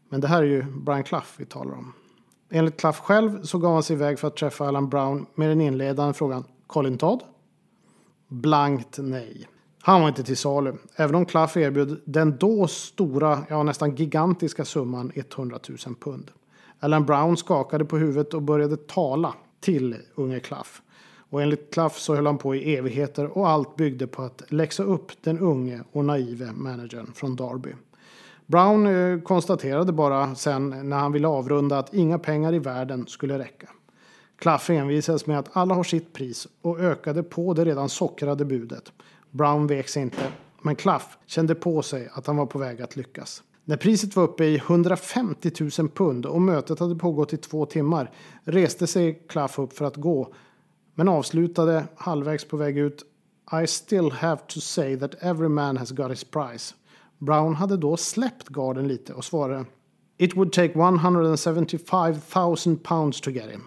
Men 0.09 0.21
det 0.21 0.29
här 0.29 0.43
är 0.43 0.47
ju 0.47 0.63
Brian 0.63 1.05
Clough 1.05 1.27
vi 1.37 1.45
talar 1.45 1.73
om. 1.73 1.93
Enligt 2.51 2.77
Claff 2.77 3.01
själv 3.01 3.43
så 3.43 3.59
gav 3.59 3.73
han 3.73 3.83
sig 3.83 3.97
iväg 3.97 4.19
för 4.19 4.29
att 4.29 4.37
träffa 4.37 4.69
Alan 4.69 4.89
Brown 4.89 5.27
med 5.35 5.49
den 5.49 5.61
inledande 5.61 6.15
frågan 6.15 6.45
Colin 6.67 6.99
Todd? 6.99 7.23
Blankt 8.29 8.99
nej. 8.99 9.49
Han 9.83 10.01
var 10.01 10.09
inte 10.09 10.25
till 10.25 10.37
salu, 10.37 10.73
även 10.97 11.15
om 11.15 11.27
Claff 11.27 11.57
erbjöd 11.57 12.01
den 12.05 12.37
då 12.39 12.67
stora, 12.67 13.39
ja 13.49 13.63
nästan 13.63 13.95
gigantiska 13.95 14.65
summan 14.65 15.13
100 15.15 15.59
000 15.69 15.79
pund. 16.01 16.31
Alan 16.81 17.07
Brown 17.07 17.37
skakade 17.37 17.85
på 17.85 17.97
huvudet 17.97 18.35
och 18.35 18.43
började 18.43 18.77
tala 18.77 19.35
till 19.61 19.97
unge 20.15 20.41
Claff. 20.41 20.83
Och 21.31 21.43
enligt 21.43 21.75
Claff 21.75 21.99
så 21.99 22.15
höll 22.15 22.27
han 22.27 22.39
på 22.39 22.55
i 22.55 22.77
evigheter 22.77 23.39
och 23.39 23.49
allt 23.49 23.77
byggde 23.77 24.07
på 24.07 24.23
att 24.23 24.43
läxa 24.49 24.83
upp 24.83 25.23
den 25.23 25.39
unge 25.39 25.83
och 25.93 26.05
naive 26.05 26.53
managern 26.53 27.13
från 27.15 27.37
Derby. 27.37 27.75
Brown 28.51 28.87
eh, 28.87 29.21
konstaterade 29.21 29.93
bara 29.93 30.35
sen 30.35 30.89
när 30.89 30.99
han 30.99 31.13
ville 31.13 31.29
avrunda 31.29 31.79
att 31.79 31.95
inga 31.95 32.19
pengar 32.19 32.55
i 32.55 32.59
världen 32.59 33.07
skulle 33.07 33.39
räcka. 33.39 33.69
Clough 34.39 34.71
envisades 34.71 35.27
med 35.27 35.39
att 35.39 35.57
alla 35.57 35.75
har 35.75 35.85
sitt 35.85 36.13
pris 36.13 36.49
och 36.63 36.81
ökade 36.81 37.23
på 37.23 37.55
det 37.55 37.65
redan 37.65 37.89
sockrade 37.89 38.45
budet. 38.45 38.93
Brown 39.31 39.67
vek 39.67 39.89
sig 39.89 40.03
inte, 40.03 40.33
men 40.63 40.77
Clough 40.77 41.05
kände 41.27 41.55
på 41.55 41.83
sig 41.83 42.09
att 42.13 42.27
han 42.27 42.37
var 42.37 42.47
på 42.47 42.59
väg 42.59 42.83
att 42.83 42.97
lyckas. 42.97 43.43
När 43.65 43.77
priset 43.77 44.17
var 44.17 44.23
uppe 44.23 44.45
i 44.45 44.57
150 44.57 45.51
000 45.79 45.89
pund 45.89 46.27
och 46.27 46.43
mötet 46.43 46.79
hade 46.79 46.95
pågått 46.95 47.33
i 47.33 47.37
två 47.37 47.67
timmar 47.67 48.11
reste 48.45 48.87
sig 48.87 49.23
Clough 49.29 49.61
upp 49.61 49.73
för 49.73 49.85
att 49.85 49.97
gå 49.97 50.35
men 50.95 51.09
avslutade 51.09 51.85
halvvägs 51.97 52.45
på 52.45 52.57
väg 52.57 52.79
ut 52.79 53.05
I 53.63 53.67
still 53.67 54.11
have 54.11 54.41
to 54.47 54.61
say 54.61 54.97
that 54.97 55.15
every 55.21 55.49
man 55.49 55.77
has 55.77 55.91
got 55.91 56.11
his 56.11 56.25
price. 56.25 56.75
Brown 57.19 57.55
hade 57.55 57.77
då 57.77 57.97
släppt 57.97 58.49
garden 58.49 58.89
lite 58.89 59.13
och 59.13 59.25
svarade 59.25 59.65
It 60.19 60.37
would 60.37 60.53
take 60.53 60.73
175 60.79 62.15
000 62.67 62.77
pounds 62.83 63.21
to 63.21 63.31
get 63.31 63.51
him. 63.51 63.63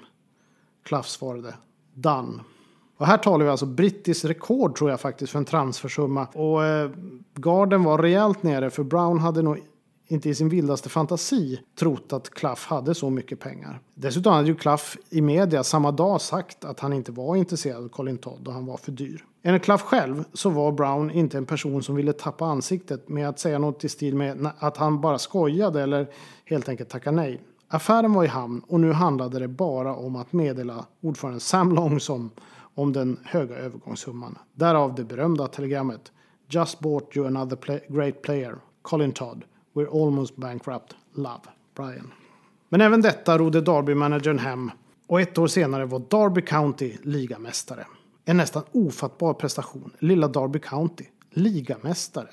Clough 0.84 1.08
svarade 1.08 1.54
Done. 1.94 2.40
Och 2.98 3.08
här 3.08 3.18
talar 3.18 3.46
vi 3.46 3.52
alltså 3.52 3.66
brittiskt 3.66 4.26
rekord 4.26 4.76
tror 4.76 4.90
jag 4.90 5.00
faktiskt 5.00 5.32
för 5.32 5.40
en 5.40 5.46
transfersumma. 5.46 6.26
Och 6.26 6.66
eh, 6.66 6.92
garden 7.36 7.84
var 7.84 7.98
rejält 7.98 8.44
nere 8.44 8.70
för 8.70 8.84
Brown 8.84 9.20
hade 9.20 9.42
nog 9.42 9.58
inte 10.12 10.30
i 10.30 10.36
sin 10.36 10.50
vildaste 10.50 10.90
fantasi 10.90 11.60
trott 11.80 12.14
att 12.14 12.30
Klaff 12.30 12.66
hade 12.66 12.96
så 12.96 13.10
mycket 13.10 13.40
pengar. 13.40 13.80
Dessutom 13.94 14.34
hade 14.34 14.48
ju 14.48 14.56
Klaff 14.56 14.98
i 15.10 15.22
media 15.22 15.64
samma 15.64 15.92
dag 15.92 16.22
sagt 16.22 16.66
att 16.66 16.80
han 16.80 16.94
inte 16.94 17.12
var 17.12 17.36
intresserad 17.36 17.84
av 17.84 17.90
Colin 17.90 18.18
Todd 18.18 18.48
och 18.48 18.54
han 18.54 18.66
var 18.66 18.78
för 18.78 18.92
dyr. 18.92 19.26
Enligt 19.44 19.64
Klaff 19.64 19.82
själv 19.82 20.24
så 20.34 20.50
var 20.50 20.72
Brown 20.72 21.12
inte 21.12 21.38
en 21.38 21.46
person 21.46 21.84
som 21.84 21.96
ville 21.96 22.14
tappa 22.14 22.46
ansiktet 22.46 23.10
med 23.10 23.30
att 23.30 23.40
säga 23.40 23.60
något 23.60 23.84
i 23.84 23.90
stil 23.90 24.16
med 24.16 24.50
att 24.60 24.78
han 24.78 25.02
bara 25.02 25.20
skojade 25.20 25.82
eller 25.82 26.08
helt 26.46 26.70
enkelt 26.70 26.90
tacka 26.90 27.12
nej. 27.12 27.42
Affären 27.68 28.14
var 28.14 28.24
i 28.24 28.28
hamn 28.28 28.62
och 28.68 28.80
nu 28.80 28.92
handlade 28.92 29.40
det 29.40 29.48
bara 29.48 29.96
om 29.96 30.16
att 30.16 30.34
meddela 30.34 30.86
ordföranden 31.02 31.40
Sam 31.40 31.76
Longsom 31.76 32.30
om 32.76 32.94
den 32.94 33.20
höga 33.24 33.56
övergångssumman. 33.56 34.38
Därav 34.54 34.96
det 34.96 35.04
berömda 35.04 35.48
telegrammet 35.48 36.12
Just 36.50 36.80
bought 36.80 37.18
you 37.18 37.28
another 37.28 37.56
play 37.56 37.80
great 37.90 38.22
player, 38.22 38.56
Colin 38.82 39.12
Todd. 39.12 39.44
We're 39.74 40.06
almost 40.06 40.36
bankrupt. 40.36 40.96
Love, 41.14 41.42
Brian. 41.76 42.14
Men 42.70 42.82
även 42.82 43.02
detta 43.02 43.38
rodde 43.38 43.62
Derby-managern 43.62 44.40
hem 44.40 44.72
och 45.08 45.22
ett 45.22 45.38
år 45.38 45.48
senare 45.48 45.86
var 45.86 46.00
Derby 46.00 46.42
County 46.42 46.98
ligamästare. 47.04 47.86
En 48.26 48.38
nästan 48.38 48.64
ofattbar 48.72 49.34
prestation. 49.34 49.92
Lilla 50.00 50.28
Derby 50.28 50.60
County, 50.60 51.06
ligamästare. 51.30 52.30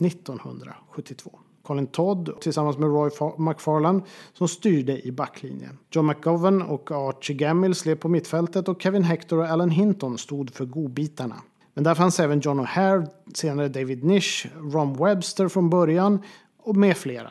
1972. 0.00 1.38
Colin 1.62 1.86
Todd 1.86 2.40
tillsammans 2.40 2.78
med 2.78 2.88
Roy 2.88 3.10
McFarland 3.38 4.02
som 4.32 4.48
styrde 4.48 5.06
i 5.06 5.12
backlinjen. 5.12 5.78
John 5.90 6.06
McGovern 6.06 6.62
och 6.62 6.90
Archie 6.90 7.36
Gamill 7.36 7.74
slev 7.74 7.96
på 7.96 8.08
mittfältet 8.08 8.68
och 8.68 8.82
Kevin 8.82 9.02
Hector 9.02 9.38
och 9.38 9.46
Alan 9.46 9.70
Hinton 9.70 10.18
stod 10.18 10.54
för 10.54 10.64
godbitarna. 10.64 11.36
Men 11.74 11.84
där 11.84 11.94
fanns 11.94 12.20
även 12.20 12.40
John 12.40 12.60
O'Hare, 12.60 13.06
senare 13.34 13.68
David 13.68 14.04
Nish, 14.04 14.46
Ron 14.56 14.96
Webster 14.96 15.48
från 15.48 15.70
början 15.70 16.22
och 16.64 16.76
med 16.76 16.96
flera. 16.96 17.30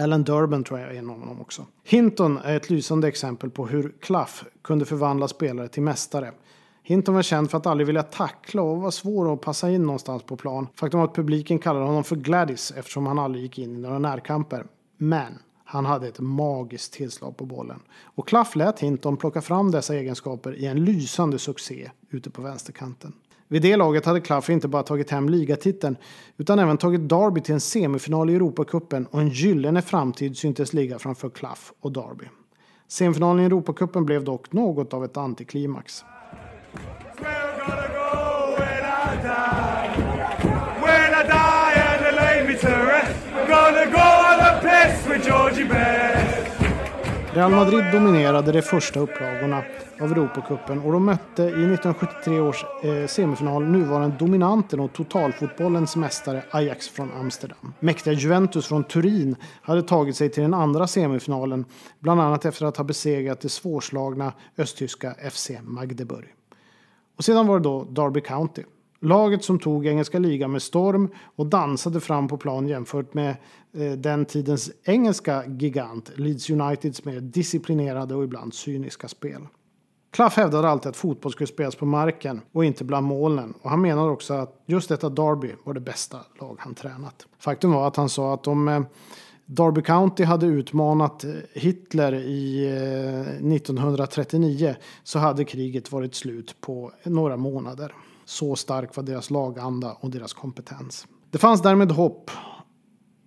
Alan 0.00 0.24
Durban 0.24 0.64
tror 0.64 0.80
jag 0.80 0.90
är 0.90 0.98
en 0.98 1.10
av 1.10 1.20
dem 1.20 1.40
också. 1.40 1.66
Hinton 1.84 2.38
är 2.38 2.56
ett 2.56 2.70
lysande 2.70 3.08
exempel 3.08 3.50
på 3.50 3.66
hur 3.66 3.94
Klaff 4.00 4.44
kunde 4.62 4.84
förvandla 4.84 5.28
spelare 5.28 5.68
till 5.68 5.82
mästare. 5.82 6.32
Hinton 6.82 7.14
var 7.14 7.22
känd 7.22 7.50
för 7.50 7.58
att 7.58 7.66
aldrig 7.66 7.86
vilja 7.86 8.02
tackla 8.02 8.62
och 8.62 8.82
var 8.82 8.90
svår 8.90 9.32
att 9.32 9.40
passa 9.40 9.70
in 9.70 9.82
någonstans 9.82 10.22
på 10.22 10.36
plan. 10.36 10.68
Faktum 10.74 11.00
var 11.00 11.08
att 11.08 11.14
publiken 11.14 11.58
kallade 11.58 11.86
honom 11.86 12.04
för 12.04 12.16
Gladys 12.16 12.70
eftersom 12.76 13.06
han 13.06 13.18
aldrig 13.18 13.44
gick 13.44 13.58
in 13.58 13.76
i 13.76 13.78
några 13.78 13.98
närkamper. 13.98 14.66
Men 14.96 15.38
han 15.64 15.86
hade 15.86 16.08
ett 16.08 16.20
magiskt 16.20 16.92
tillslag 16.92 17.36
på 17.36 17.44
bollen. 17.44 17.80
Och 18.02 18.28
Klaff 18.28 18.56
lät 18.56 18.80
Hinton 18.80 19.16
plocka 19.16 19.40
fram 19.40 19.70
dessa 19.70 19.94
egenskaper 19.94 20.54
i 20.54 20.66
en 20.66 20.84
lysande 20.84 21.38
succé 21.38 21.90
ute 22.10 22.30
på 22.30 22.42
vänsterkanten. 22.42 23.12
Vid 23.52 23.62
det 23.62 23.76
laget 23.76 24.06
hade 24.06 24.20
Clough 24.20 24.50
inte 24.50 24.68
bara 24.68 24.82
tagit 24.82 25.10
hem 25.10 25.28
ligatiteln 25.28 25.96
utan 26.36 26.58
även 26.58 26.76
tagit 26.76 27.08
Derby 27.08 27.40
till 27.40 27.54
en 27.54 27.60
semifinal 27.60 28.30
i 28.30 28.34
Europacupen 28.34 29.06
och 29.06 29.20
en 29.20 29.28
gyllene 29.28 29.82
framtid 29.82 30.36
syntes 30.36 30.72
ligga 30.72 30.98
framför 30.98 31.30
Clough 31.30 31.60
och 31.80 31.92
Derby. 31.92 32.24
Semifinalen 32.88 33.42
i 33.42 33.46
Europacupen 33.46 34.04
blev 34.04 34.24
dock 34.24 34.52
något 34.52 34.94
av 34.94 35.04
ett 35.04 35.16
antiklimax. 35.16 36.04
Real 47.34 47.50
Madrid 47.50 47.84
dominerade 47.92 48.52
de 48.52 48.62
första 48.62 49.00
upplagorna 49.00 49.64
av 50.00 50.12
Europacupen 50.12 50.78
och 50.78 50.92
de 50.92 51.04
mötte 51.04 51.42
i 51.42 51.46
1973 51.46 52.40
års 52.40 52.64
eh, 52.82 53.06
semifinal 53.06 53.64
nuvarande 53.64 54.16
dominanten 54.18 54.80
och 54.80 54.92
totalfotbollens 54.92 55.96
mästare 55.96 56.42
Ajax 56.50 56.88
från 56.88 57.12
Amsterdam. 57.12 57.74
Mäktiga 57.80 58.14
Juventus 58.14 58.66
från 58.66 58.84
Turin 58.84 59.36
hade 59.62 59.82
tagit 59.82 60.16
sig 60.16 60.30
till 60.30 60.42
den 60.42 60.54
andra 60.54 60.86
semifinalen 60.86 61.64
bland 61.98 62.20
annat 62.20 62.44
efter 62.44 62.66
att 62.66 62.76
ha 62.76 62.84
besegrat 62.84 63.40
det 63.40 63.48
svårslagna 63.48 64.32
östtyska 64.58 65.14
FC 65.30 65.50
Magdeburg. 65.62 66.28
Och 67.16 67.24
sedan 67.24 67.46
var 67.46 67.58
det 67.58 67.64
då 67.64 67.84
Derby 67.84 68.20
County. 68.20 68.62
Laget 69.04 69.44
som 69.44 69.58
tog 69.58 69.86
engelska 69.86 70.18
ligan 70.18 70.52
med 70.52 70.62
storm 70.62 71.08
och 71.36 71.46
dansade 71.46 72.00
fram 72.00 72.28
på 72.28 72.36
plan 72.36 72.68
jämfört 72.68 73.14
med 73.14 73.36
eh, 73.74 73.92
den 73.92 74.24
tidens 74.24 74.70
engelska 74.84 75.46
gigant 75.46 76.10
Leeds 76.16 76.50
Uniteds 76.50 77.04
mer 77.04 77.20
disciplinerade 77.20 78.14
och 78.14 78.24
ibland 78.24 78.54
cyniska 78.54 79.08
spel. 79.08 79.46
Clough 80.12 80.36
hävdade 80.36 80.68
alltid 80.68 80.90
att 80.90 80.96
fotboll 80.96 81.32
skulle 81.32 81.46
spelas 81.46 81.74
på 81.76 81.86
marken 81.86 82.40
och 82.52 82.64
inte 82.64 82.84
bland 82.84 83.06
molnen. 83.06 83.54
Och 83.62 83.70
han 83.70 83.80
menade 83.80 84.10
också 84.10 84.34
att 84.34 84.62
just 84.66 84.88
detta 84.88 85.08
Derby 85.08 85.50
var 85.64 85.74
det 85.74 85.80
bästa 85.80 86.18
lag 86.40 86.56
han 86.58 86.74
tränat. 86.74 87.26
Faktum 87.38 87.72
var 87.72 87.86
att 87.86 87.96
han 87.96 88.08
sa 88.08 88.34
att 88.34 88.46
om 88.46 88.68
eh, 88.68 88.82
Derby 89.46 89.82
County 89.82 90.24
hade 90.24 90.46
utmanat 90.46 91.24
eh, 91.24 91.30
Hitler 91.52 92.14
i 92.14 92.66
eh, 92.66 93.52
1939 93.52 94.74
så 95.02 95.18
hade 95.18 95.44
kriget 95.44 95.92
varit 95.92 96.14
slut 96.14 96.60
på 96.60 96.92
några 97.04 97.36
månader. 97.36 97.94
Så 98.32 98.56
stark 98.56 98.96
var 98.96 99.02
deras 99.02 99.30
laganda 99.30 99.96
och 100.00 100.10
deras 100.10 100.32
kompetens. 100.32 101.06
Det 101.30 101.38
fanns 101.38 101.62
därmed 101.62 101.90
hopp 101.90 102.30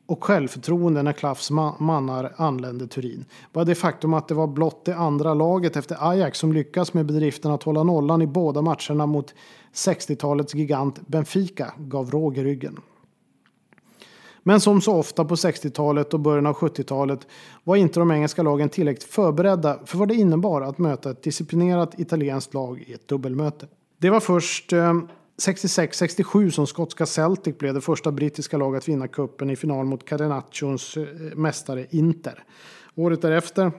och 0.05 0.23
självförtroende 0.23 1.03
när 1.03 1.13
Klaffs 1.13 1.51
mannar 1.79 2.33
anlände 2.37 2.87
Turin. 2.87 3.25
Bara 3.53 3.65
det 3.65 3.75
faktum 3.75 4.13
att 4.13 4.27
det 4.27 4.33
var 4.33 4.47
blott 4.47 4.85
det 4.85 4.95
andra 4.95 5.33
laget 5.33 5.75
efter 5.75 6.09
Ajax 6.09 6.39
som 6.39 6.53
lyckas 6.53 6.93
med 6.93 7.05
bedriften 7.05 7.51
att 7.51 7.63
hålla 7.63 7.83
nollan 7.83 8.21
i 8.21 8.27
båda 8.27 8.61
matcherna 8.61 9.05
mot 9.05 9.33
60-talets 9.73 10.55
gigant 10.55 11.07
Benfica 11.07 11.73
gav 11.77 12.11
råg 12.11 12.37
i 12.37 12.43
ryggen. 12.43 12.79
Men 14.43 14.61
som 14.61 14.81
så 14.81 14.95
ofta 14.95 15.25
på 15.25 15.35
60-talet 15.35 16.13
och 16.13 16.19
början 16.19 16.45
av 16.45 16.55
70-talet 16.55 17.27
var 17.63 17.75
inte 17.75 17.99
de 17.99 18.11
engelska 18.11 18.43
lagen 18.43 18.69
tillräckligt 18.69 19.11
förberedda 19.11 19.79
för 19.85 19.97
vad 19.97 20.07
det 20.07 20.15
innebar 20.15 20.61
att 20.61 20.77
möta 20.77 21.11
ett 21.11 21.23
disciplinerat 21.23 21.99
italienskt 21.99 22.53
lag 22.53 22.83
i 22.87 22.93
ett 22.93 23.07
dubbelmöte. 23.07 23.67
Det 24.05 24.09
var 24.09 24.19
först 24.19 24.73
eh, 24.73 24.93
66-67 25.37 26.49
som 26.49 26.67
skotska 26.67 27.05
Celtic 27.05 27.57
blev 27.57 27.73
det 27.73 27.81
första 27.81 28.11
brittiska 28.11 28.57
laget 28.57 28.83
att 28.83 28.87
vinna 28.87 29.07
kuppen 29.07 29.49
i 29.49 29.55
final 29.55 29.85
mot 29.85 30.09
Carenaccio's 30.09 30.99
eh, 30.99 31.35
mästare 31.35 31.85
Inter. 31.89 32.43
Året 32.95 33.21
därefter 33.21 33.71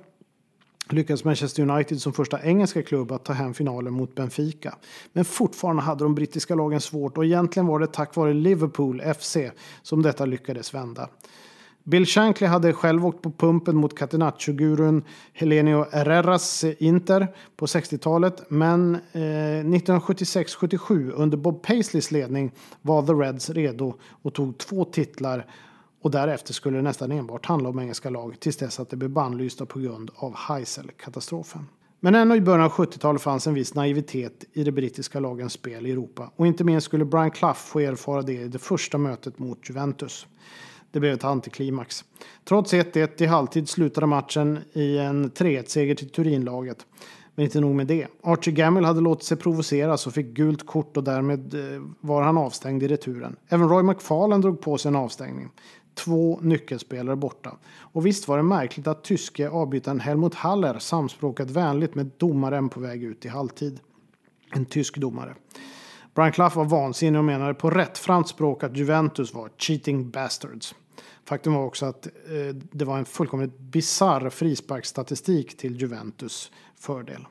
lyckades 0.91 1.25
Manchester 1.25 1.71
United 1.71 2.01
som 2.01 2.13
första 2.13 2.43
engelska 2.43 2.83
klubb 2.83 3.13
att 3.13 3.25
ta 3.25 3.33
hem 3.33 3.55
finalen 3.55 3.93
mot 3.93 4.15
Benfica. 4.15 4.75
Men 5.13 5.25
fortfarande 5.25 5.83
hade 5.83 6.05
de 6.05 6.15
brittiska 6.15 6.55
lagen 6.55 6.81
svårt 6.81 7.19
och 7.19 7.25
egentligen 7.25 7.67
var 7.67 7.79
det 7.79 7.87
tack 7.87 8.17
vare 8.17 8.35
Liverpool 8.35 9.03
FC 9.19 9.37
som 9.83 10.03
detta 10.03 10.27
lyckades 10.27 10.75
vända. 10.75 11.09
Bill 11.89 12.07
Shankly 12.07 12.47
hade 12.47 12.73
själv 12.73 13.07
åkt 13.07 13.23
på 13.23 13.31
pumpen 13.31 13.77
mot 13.77 13.99
Catenaccio-gurun 13.99 15.03
Helenio 15.33 15.87
Herreras 15.93 16.65
Inter 16.65 17.29
på 17.57 17.67
60-talet. 17.67 18.43
Men 18.49 18.95
eh, 18.95 19.21
1976-77 19.21 21.11
under 21.11 21.37
Bob 21.37 21.63
Paisleys 21.63 22.11
ledning 22.11 22.53
var 22.83 23.07
The 23.07 23.13
Reds 23.13 23.51
redo 23.51 23.95
och 24.23 24.35
tog 24.35 24.59
två 24.59 24.85
titlar. 24.85 25.47
Och 26.03 26.11
därefter 26.11 26.53
skulle 26.53 26.77
det 26.77 26.83
nästan 26.83 27.13
enbart 27.13 27.47
handla 27.47 27.69
om 27.69 27.79
engelska 27.79 28.11
lag 28.11 28.41
tills 28.41 28.57
dess 28.57 28.81
att 28.81 28.91
det 28.91 28.97
blev 28.97 29.11
bannlysta 29.11 29.67
på 29.67 29.79
grund 29.79 30.11
av 30.15 30.35
Heysel-katastrofen. 30.35 31.67
Men 32.01 32.15
ännu 32.15 32.35
i 32.37 32.41
början 32.41 32.65
av 32.65 32.73
70-talet 32.73 33.23
fanns 33.23 33.47
en 33.47 33.55
viss 33.55 33.75
naivitet 33.75 34.45
i 34.53 34.65
de 34.65 34.73
brittiska 34.73 35.21
lagens 35.21 35.53
spel 35.53 35.87
i 35.87 35.93
Europa. 35.93 36.31
Och 36.37 36.47
inte 36.47 36.65
minst 36.65 36.85
skulle 36.85 37.05
Brian 37.05 37.31
Clough 37.31 37.57
få 37.57 37.81
erfara 37.81 38.23
det 38.23 38.33
i 38.33 38.49
det 38.49 38.59
första 38.59 38.99
mötet 38.99 39.39
mot 39.39 39.69
Juventus. 39.69 40.27
Det 40.91 41.01
blev 41.01 41.15
ett 41.15 41.25
antiklimax. 41.25 42.05
Trots 42.45 42.73
1-1 42.73 43.23
i 43.23 43.27
halvtid 43.27 43.69
slutade 43.69 44.07
matchen 44.07 44.59
i 44.73 44.99
en 44.99 45.31
3-1-seger 45.31 45.95
till 45.95 46.11
Turinlaget. 46.11 46.87
Men 47.37 47.45
inte 47.45 47.61
nog 47.61 47.75
med 47.75 47.87
det. 47.87 48.07
Archie 48.23 48.55
Gamble 48.55 48.87
hade 48.87 49.01
låtit 49.01 49.25
sig 49.25 49.37
provoceras 49.37 50.07
och 50.07 50.13
fick 50.13 50.27
gult 50.27 50.67
kort 50.67 50.97
och 50.97 51.05
därmed 51.05 51.55
eh, 51.55 51.83
var 52.01 52.23
han 52.23 52.39
avstängd 52.39 52.83
i 52.83 52.89
returen. 52.89 53.37
Även 53.49 53.69
Roy 53.69 53.83
McFarlane 53.83 54.43
drog 54.43 54.61
på 54.61 54.79
sig 54.79 54.89
en 54.89 54.97
avstängning. 54.97 55.49
Två 55.95 56.39
nyckelspelare 56.43 57.17
borta. 57.17 57.57
Och 57.79 58.07
visst 58.07 58.29
var 58.29 58.37
det 58.37 58.43
märkligt 58.43 58.87
att 58.87 59.05
tyske 59.05 59.49
avbytaren 59.49 60.01
Helmut 60.01 60.35
Haller 60.35 60.79
samspråkat 60.79 61.51
vänligt 61.51 61.95
med 61.95 62.11
domaren 62.17 62.69
på 62.69 62.81
väg 62.81 63.05
ut 63.05 63.25
i 63.25 63.29
halvtid. 63.29 63.81
En 64.53 64.65
tysk 64.65 64.97
domare. 64.97 65.35
Brian 66.17 66.33
Clough 66.33 66.57
var 66.57 66.65
vansinnig 66.65 67.19
och 67.19 67.25
menade 67.25 67.55
på 67.55 67.71
rättframt 67.71 68.29
språk 68.29 68.65
att 68.65 68.77
Juventus 68.77 69.35
var 69.35 69.51
cheating 69.57 70.11
bastards. 70.11 70.75
Faktum 71.25 71.55
var 71.55 71.65
också 71.65 71.87
att 71.87 72.07
eh, 72.07 72.55
det 72.55 72.85
var 72.85 72.99
en 72.99 73.05
fullkomligt 73.05 73.59
bizarr 73.59 74.31
frisparksstatistik 74.31 75.57
till 75.57 75.81
Juventus 75.81 76.53
fördel. 76.79 77.27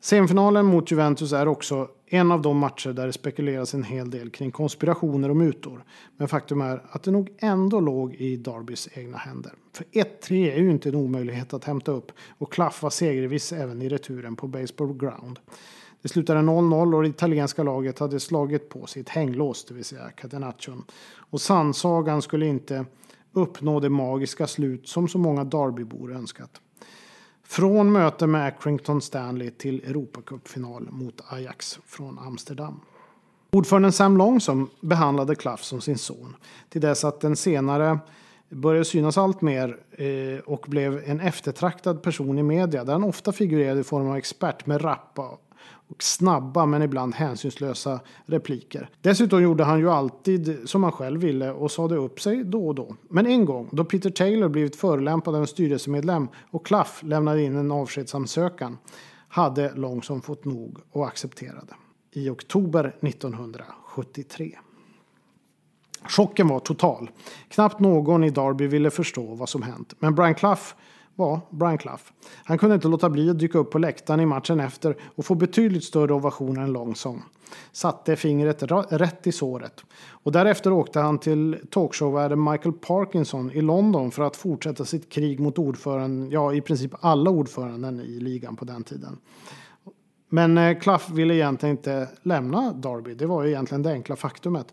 Semifinalen 0.00 0.66
mot 0.66 0.90
Juventus 0.90 1.32
är 1.32 1.48
också 1.48 1.88
en 2.06 2.32
av 2.32 2.42
de 2.42 2.58
matcher 2.58 2.92
där 2.92 3.06
det 3.06 3.12
spekuleras 3.12 3.74
en 3.74 3.84
hel 3.84 4.10
del 4.10 4.30
kring 4.30 4.50
konspirationer 4.50 5.28
och 5.28 5.36
mutor. 5.36 5.84
Men 6.16 6.28
faktum 6.28 6.60
är 6.60 6.82
att 6.90 7.02
det 7.02 7.10
nog 7.10 7.30
ändå 7.38 7.80
låg 7.80 8.14
i 8.14 8.36
Darbys 8.36 8.88
egna 8.94 9.18
händer. 9.18 9.52
För 9.72 9.84
1-3 9.84 10.52
är 10.52 10.58
ju 10.58 10.70
inte 10.70 10.88
en 10.88 10.94
omöjlighet 10.94 11.54
att 11.54 11.64
hämta 11.64 11.92
upp 11.92 12.12
och 12.38 12.52
Klaff 12.52 12.82
var 12.82 12.90
segerviss 12.90 13.52
även 13.52 13.82
i 13.82 13.88
returen 13.88 14.36
på 14.36 14.46
Baseball 14.46 14.94
Ground. 14.94 15.38
Det 16.02 16.08
slutade 16.08 16.40
0-0 16.40 16.94
och 16.94 17.02
det 17.02 17.08
italienska 17.08 17.62
laget 17.62 17.98
hade 17.98 18.20
slagit 18.20 18.68
på 18.68 18.86
sitt 18.86 19.08
hänglås, 19.08 19.64
det 19.64 19.74
vill 19.74 19.84
säga 19.84 20.10
Catenaccion. 20.10 20.84
Och 21.30 21.40
sannsagan 21.40 22.22
skulle 22.22 22.46
inte 22.46 22.84
uppnå 23.32 23.80
det 23.80 23.88
magiska 23.88 24.46
slut 24.46 24.88
som 24.88 25.08
så 25.08 25.18
många 25.18 25.44
Derbybor 25.44 26.12
önskat. 26.12 26.60
Från 27.44 27.92
möte 27.92 28.26
med 28.26 28.46
Accrington 28.46 29.00
Stanley 29.00 29.50
till 29.50 29.84
Europacupfinal 29.84 30.88
mot 30.90 31.20
Ajax 31.32 31.78
från 31.86 32.18
Amsterdam. 32.18 32.80
Ordföranden 33.50 33.92
Sam 33.92 34.16
Longsom 34.16 34.70
behandlade 34.80 35.34
Klaff 35.34 35.62
som 35.62 35.80
sin 35.80 35.98
son 35.98 36.36
till 36.68 36.80
dess 36.80 37.04
att 37.04 37.20
den 37.20 37.36
senare 37.36 37.98
började 38.48 38.84
synas 38.84 39.18
allt 39.18 39.40
mer 39.42 39.78
eh, 39.90 40.40
och 40.44 40.64
blev 40.68 41.02
en 41.06 41.20
eftertraktad 41.20 42.02
person 42.02 42.38
i 42.38 42.42
media 42.42 42.84
där 42.84 42.92
han 42.92 43.04
ofta 43.04 43.32
figurerade 43.32 43.80
i 43.80 43.84
form 43.84 44.08
av 44.08 44.16
expert 44.16 44.66
med 44.66 44.84
rappa 44.84 45.38
och 45.92 46.02
snabba 46.02 46.66
men 46.66 46.82
ibland 46.82 47.14
hänsynslösa 47.14 48.00
repliker. 48.26 48.90
Dessutom 49.00 49.42
gjorde 49.42 49.64
han 49.64 49.78
ju 49.78 49.90
alltid 49.90 50.58
som 50.64 50.82
han 50.82 50.92
själv 50.92 51.20
ville 51.20 51.50
och 51.50 51.70
sade 51.70 51.96
upp 51.96 52.20
sig 52.20 52.44
då 52.44 52.68
och 52.68 52.74
då. 52.74 52.96
Men 53.08 53.26
en 53.26 53.44
gång, 53.44 53.68
då 53.72 53.84
Peter 53.84 54.10
Taylor 54.10 54.48
blivit 54.48 54.76
förolämpad 54.76 55.34
av 55.34 55.40
en 55.40 55.46
styrelsemedlem 55.46 56.28
och 56.50 56.66
Klaff 56.66 57.00
lämnade 57.02 57.42
in 57.42 57.56
en 57.56 57.72
avskedsansökan, 57.72 58.78
hade 59.28 59.74
Långsom 59.74 60.22
fått 60.22 60.44
nog 60.44 60.78
och 60.90 61.06
accepterade. 61.06 61.74
I 62.12 62.30
oktober 62.30 62.96
1973. 63.00 64.58
Chocken 66.08 66.48
var 66.48 66.60
total. 66.60 67.10
Knappt 67.48 67.80
någon 67.80 68.24
i 68.24 68.30
Derby 68.30 68.66
ville 68.66 68.90
förstå 68.90 69.34
vad 69.34 69.48
som 69.48 69.62
hänt. 69.62 69.94
Men 69.98 70.14
Brian 70.14 70.34
Clough 70.34 70.62
var 71.16 71.40
Brian 71.50 71.78
Clough. 71.78 72.02
Han 72.44 72.58
kunde 72.58 72.74
inte 72.74 72.88
låta 72.88 73.10
bli 73.10 73.30
att 73.30 73.38
dyka 73.38 73.58
upp 73.58 73.70
på 73.70 73.78
läktaren 73.78 74.20
i 74.20 74.26
matchen 74.26 74.60
efter 74.60 74.96
och 75.14 75.24
få 75.24 75.34
betydligt 75.34 75.84
större 75.84 76.14
ovationer 76.14 76.62
än 76.62 76.72
Långsång. 76.72 77.22
Satte 77.72 78.16
fingret 78.16 78.62
rätt 78.90 79.26
i 79.26 79.32
såret. 79.32 79.84
Och 80.10 80.32
därefter 80.32 80.72
åkte 80.72 81.00
han 81.00 81.18
till 81.18 81.58
talkshowvärden 81.70 82.44
Michael 82.44 82.72
Parkinson 82.72 83.50
i 83.50 83.60
London 83.60 84.10
för 84.10 84.22
att 84.22 84.36
fortsätta 84.36 84.84
sitt 84.84 85.12
krig 85.12 85.40
mot 85.40 85.58
ordföranden, 85.58 86.30
ja 86.30 86.54
i 86.54 86.60
princip 86.60 86.94
alla 87.00 87.30
ordföranden 87.30 88.00
i 88.00 88.20
ligan 88.20 88.56
på 88.56 88.64
den 88.64 88.84
tiden. 88.84 89.18
Men 90.28 90.58
eh, 90.58 90.78
Clough 90.78 91.14
ville 91.14 91.34
egentligen 91.34 91.76
inte 91.76 92.08
lämna 92.22 92.72
Derby. 92.72 93.14
Det 93.14 93.26
var 93.26 93.42
ju 93.42 93.48
egentligen 93.48 93.82
det 93.82 93.92
enkla 93.92 94.16
faktumet. 94.16 94.72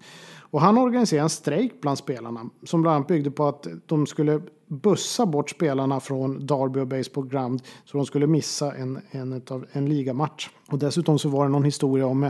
Och 0.52 0.62
han 0.62 0.78
organiserade 0.78 1.24
en 1.24 1.30
strejk 1.30 1.82
bland 1.82 1.98
spelarna 1.98 2.50
som 2.64 2.82
bland 2.82 2.96
annat 2.96 3.08
byggde 3.08 3.32
på 3.32 3.48
att 3.48 3.68
de 3.86 4.06
skulle 4.06 4.42
bussa 4.68 5.26
bort 5.26 5.50
spelarna 5.50 6.00
från 6.00 6.46
Derby 6.46 6.80
och 6.80 6.88
Baseball 6.88 7.28
Ground 7.28 7.62
så 7.86 7.98
de 7.98 8.06
skulle 8.06 8.28
missa 8.28 8.76
en, 8.76 9.00
en, 9.12 9.42
en 9.72 9.90
ligamatch. 9.90 10.50
Och 10.68 10.80
dessutom 10.80 11.20
så 11.20 11.30
var 11.30 11.46
det 11.46 11.52
någon 11.52 11.64
historia 11.64 12.06
om 12.06 12.24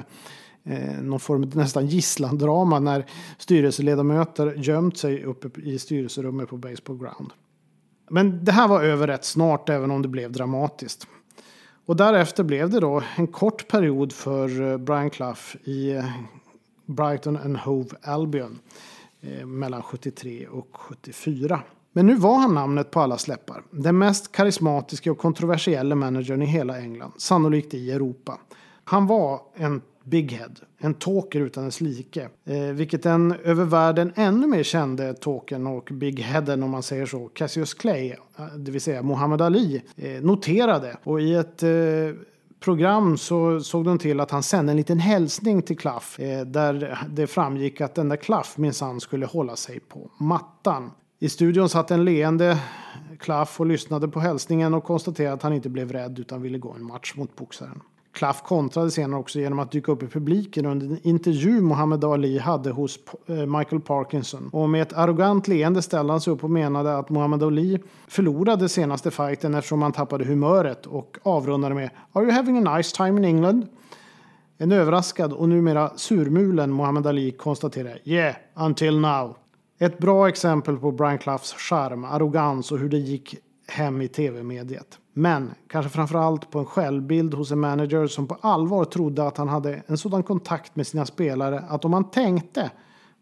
eh, 0.63 1.01
någon 1.01 1.19
form 1.19 1.43
av 1.43 1.55
nästan 1.55 1.88
gisslandrama 1.88 2.79
när 2.79 3.05
styrelseledamöter 3.38 4.53
gömt 4.58 4.97
sig 4.97 5.23
uppe 5.23 5.62
i 5.62 5.79
styrelserummet 5.79 6.49
på 6.49 6.58
Baseball 6.58 6.97
Ground. 6.97 7.34
Men 8.10 8.45
det 8.45 8.51
här 8.51 8.67
var 8.67 8.84
över 8.84 9.08
rätt 9.08 9.25
snart 9.25 9.69
även 9.69 9.91
om 9.91 10.01
det 10.01 10.08
blev 10.08 10.32
dramatiskt. 10.32 11.08
Och 11.86 11.95
därefter 11.95 12.43
blev 12.43 12.69
det 12.69 12.79
då 12.79 13.03
en 13.15 13.27
kort 13.27 13.67
period 13.67 14.13
för 14.13 14.71
eh, 14.71 14.77
Brian 14.77 15.10
Clough 15.10 15.55
i 15.63 15.91
eh, 15.91 16.05
Brighton 16.89 17.38
and 17.38 17.58
Hove 17.58 17.89
Albion 18.02 18.60
eh, 19.21 19.45
mellan 19.45 19.84
73 19.84 20.47
och 20.47 20.67
74. 20.71 21.62
Men 21.91 22.06
nu 22.06 22.15
var 22.15 22.39
han 22.39 22.54
namnet 22.54 22.91
på 22.91 22.99
alla 22.99 23.17
släppar. 23.17 23.63
Den 23.71 23.97
mest 23.97 24.32
karismatiska 24.32 25.12
och 25.12 25.17
kontroversiella 25.17 25.95
managern 25.95 26.41
i 26.41 26.45
hela 26.45 26.80
England, 26.80 27.12
sannolikt 27.17 27.73
i 27.73 27.91
Europa. 27.91 28.39
Han 28.84 29.08
var 29.08 29.41
en 29.56 29.82
big 30.04 30.32
head, 30.32 30.52
en 30.78 30.93
talker 30.93 31.39
utan 31.39 31.65
dess 31.65 31.82
like. 31.82 32.30
Eh, 32.45 32.60
vilket 32.60 33.04
den 33.04 33.36
över 33.43 33.65
världen 33.65 34.13
ännu 34.15 34.47
mer 34.47 34.63
kände 34.63 35.13
talken 35.13 35.67
och 35.67 35.89
big 35.91 36.19
headen 36.19 36.63
om 36.63 36.69
man 36.69 36.84
säger 36.84 37.06
så, 37.06 37.28
Cassius 37.28 37.73
Clay, 37.73 38.10
eh, 38.10 38.45
det 38.58 38.71
vill 38.71 38.82
säga 38.82 39.04
Muhammad 39.04 39.41
Ali, 39.41 39.82
eh, 39.95 40.21
noterade. 40.21 40.97
Och 41.04 41.21
i 41.21 41.34
ett 41.34 41.63
eh, 41.63 41.69
program 42.60 43.17
så 43.17 43.60
såg 43.60 43.86
de 43.86 43.98
till 43.98 44.19
att 44.19 44.32
han 44.32 44.43
sände 44.43 44.72
en 44.72 44.78
liten 44.78 45.00
hälsning 45.00 45.62
till 45.62 45.78
Klaff 45.78 46.19
eh, 46.19 46.45
där 46.45 47.00
det 47.10 47.28
framgick 47.28 47.82
att 47.82 47.95
den 47.95 48.10
där 48.10 48.17
Klaff 48.17 48.58
minsann 48.58 49.00
skulle 49.00 49.26
hålla 49.26 49.56
sig 49.56 49.80
på 49.80 50.12
mattan. 50.17 50.91
I 51.19 51.30
studion 51.30 51.69
satt 51.69 51.91
en 51.91 52.06
leende 52.06 52.60
Klaff 53.19 53.60
och 53.60 53.65
lyssnade 53.65 54.08
på 54.08 54.19
hälsningen 54.19 54.74
och 54.74 54.84
konstaterade 54.84 55.34
att 55.34 55.43
han 55.43 55.54
inte 55.54 55.69
blev 55.69 55.91
rädd 55.91 56.19
utan 56.19 56.41
ville 56.41 56.58
gå 56.58 56.74
en 56.74 56.84
match 56.84 57.13
mot 57.15 57.36
boxaren. 57.36 57.82
Klaff 58.13 58.43
kontrade 58.43 58.91
senare 58.91 59.19
också 59.19 59.39
genom 59.39 59.60
att 59.60 59.72
dyka 59.72 59.91
upp 59.91 60.04
i 60.04 60.08
publiken 60.08 60.65
under 60.65 60.86
en 60.86 61.00
intervju 61.04 61.62
Muhammad 61.62 62.06
Ali 62.06 62.39
hade 62.39 62.72
hos 62.72 63.00
eh, 63.28 63.36
Michael 63.36 63.82
Parkinson. 63.82 64.50
Och 64.54 64.69
med 64.69 64.82
ett 64.82 64.93
arrogant 64.93 65.48
leende 65.48 65.82
ställde 65.82 66.13
han 66.13 66.22
sig 66.22 66.34
upp 66.34 66.43
och 66.43 66.52
menade 66.52 66.98
att 66.98 67.10
Muhammad 67.10 67.43
Ali 67.43 67.80
förlorade 68.08 68.69
senaste 68.69 69.12
fighten 69.12 69.54
eftersom 69.54 69.82
han 69.82 69.91
tappade 69.91 70.26
humöret 70.26 70.86
och 70.86 71.17
avrundade 71.24 71.76
med 71.76 71.89
“Are 72.13 72.24
you 72.24 72.34
having 72.34 72.67
a 72.67 72.78
nice 72.78 72.95
time 72.95 73.17
in 73.17 73.26
England?” 73.26 73.67
En 74.58 74.72
överraskad 74.72 75.34
och 75.34 75.50
numera 75.50 75.91
surmulen 75.95 76.76
Muhammad 76.76 77.08
Ali 77.08 77.32
konstaterade 77.32 78.00
“Yeah, 78.04 78.36
until 78.56 79.00
now”. 79.00 79.36
Ett 79.80 79.98
bra 79.98 80.28
exempel 80.28 80.78
på 80.78 80.91
Brian 80.91 81.17
Cloughs 81.17 81.54
charm, 81.54 82.04
arrogans 82.04 82.72
och 82.72 82.80
hur 82.80 82.89
det 82.89 82.98
gick 82.98 83.36
hem 83.67 84.02
i 84.02 84.08
tv-mediet. 84.08 84.98
Men 85.19 85.53
kanske 85.67 85.91
framförallt 85.91 86.51
på 86.51 86.60
en 86.60 86.65
självbild 86.65 87.34
hos 87.34 87.51
en 87.51 87.60
manager 87.60 88.08
som 88.08 88.27
på 88.27 88.38
allvar 88.41 88.86
trodde 88.86 89.27
att 89.27 89.38
han 89.38 89.47
hade 89.47 89.84
en 89.88 89.97
sådan 89.97 90.23
kontakt 90.23 90.75
med 90.75 90.88
sina 90.88 91.05
spelare 91.05 91.60
att 91.69 91.86
om 91.86 91.93
han 91.93 92.12
tänkte 92.12 92.71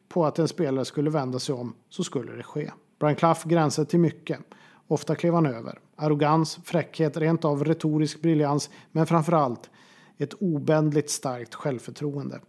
på 0.09 0.25
att 0.25 0.39
en 0.39 0.47
spelare 0.47 0.85
skulle 0.85 1.09
vända 1.09 1.39
sig 1.39 1.55
om 1.55 1.73
så 1.89 2.03
skulle 2.03 2.31
det 2.31 2.43
ske. 2.43 2.71
Brian 2.99 3.15
Clough 3.15 3.47
gränsade 3.47 3.89
till 3.89 3.99
mycket. 3.99 4.39
Ofta 4.87 5.15
klev 5.15 5.33
han 5.33 5.45
över. 5.45 5.79
Arrogans, 5.95 6.59
fräckhet, 6.63 7.17
rent 7.17 7.45
av 7.45 7.63
retorisk 7.63 8.21
briljans 8.21 8.69
men 8.91 9.07
framförallt 9.07 9.69
ett 10.17 10.33
obändligt 10.33 11.09
starkt 11.09 11.55
självförtroende. 11.55 12.39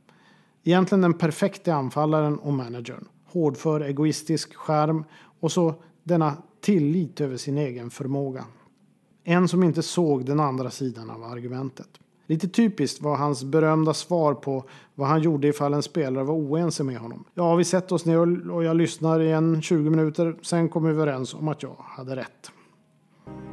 Egentligen 0.65 1.03
den 1.03 1.15
perfekta 1.15 1.75
anfallaren 1.75 2.39
och 2.39 2.53
managern. 2.53 3.09
Hårdför, 3.25 3.81
egoistisk, 3.81 4.55
skärm 4.55 5.05
och 5.41 5.53
så 5.53 5.75
denna 6.03 6.37
tillit 6.61 7.21
över 7.21 7.37
sin 7.37 7.59
egen 7.59 7.91
förmåga. 7.91 8.45
En 9.25 9.49
som 9.49 9.63
inte 9.63 9.83
såg 9.83 10.25
den 10.25 10.41
andra 10.41 10.71
sidan 10.71 11.11
av 11.11 11.25
argumentet. 11.25 11.89
Lite 12.27 12.49
typiskt 12.49 13.03
var 13.03 13.17
hans 13.17 13.45
berömda 13.45 13.95
svar 13.95 14.35
på 14.35 14.65
vad 14.95 15.09
han 15.09 15.23
gjorde 15.23 15.49
ifall 15.49 15.75
en 15.75 15.83
spelare 15.83 16.25
var 16.25 16.35
oense 16.35 16.85
med 16.85 16.99
honom. 16.99 17.25
Ja, 17.35 17.55
vi 17.55 17.65
sätter 17.65 17.95
oss 17.95 18.05
ner 18.05 18.51
och 18.51 18.65
jag 18.65 18.77
lyssnar 18.77 19.21
i 19.21 19.33
en 19.33 19.63
20 19.63 19.91
minuter. 19.91 20.37
Sen 20.43 20.69
kommer 20.69 20.89
vi 20.89 20.95
överens 20.95 21.35
om 21.35 21.49
att 21.49 21.63
jag 21.63 21.77
hade 21.79 22.17
rätt. 22.17 22.51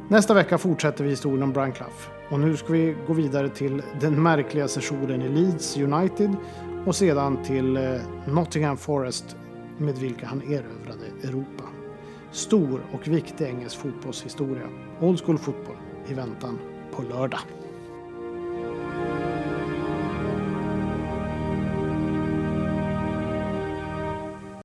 Nästa 0.08 0.34
vecka 0.34 0.58
fortsätter 0.58 1.04
vi 1.04 1.10
historien 1.10 1.42
om 1.42 1.52
Brian 1.52 1.72
Clough. 1.72 2.08
Och 2.30 2.40
nu 2.40 2.56
ska 2.56 2.72
vi 2.72 2.96
gå 3.06 3.12
vidare 3.12 3.48
till 3.48 3.82
den 4.00 4.22
märkliga 4.22 4.68
sessionen 4.68 5.22
i 5.22 5.28
Leeds 5.28 5.76
United 5.76 6.36
och 6.86 6.96
sedan 6.96 7.44
till 7.44 7.76
eh, 7.76 7.82
Nottingham 8.28 8.76
Forest 8.76 9.36
med 9.78 9.98
vilka 9.98 10.26
han 10.26 10.42
erövrade 10.42 11.06
Europa. 11.22 11.64
Stor 12.32 12.80
och 12.92 13.08
viktig 13.08 13.44
engelsk 13.44 13.78
fotbollshistoria. 13.78 14.85
Old 15.00 15.24
school 15.24 15.38
fotboll 15.38 15.76
i 16.08 16.14
väntan 16.14 16.58
på 16.92 17.02
lördag. 17.02 17.40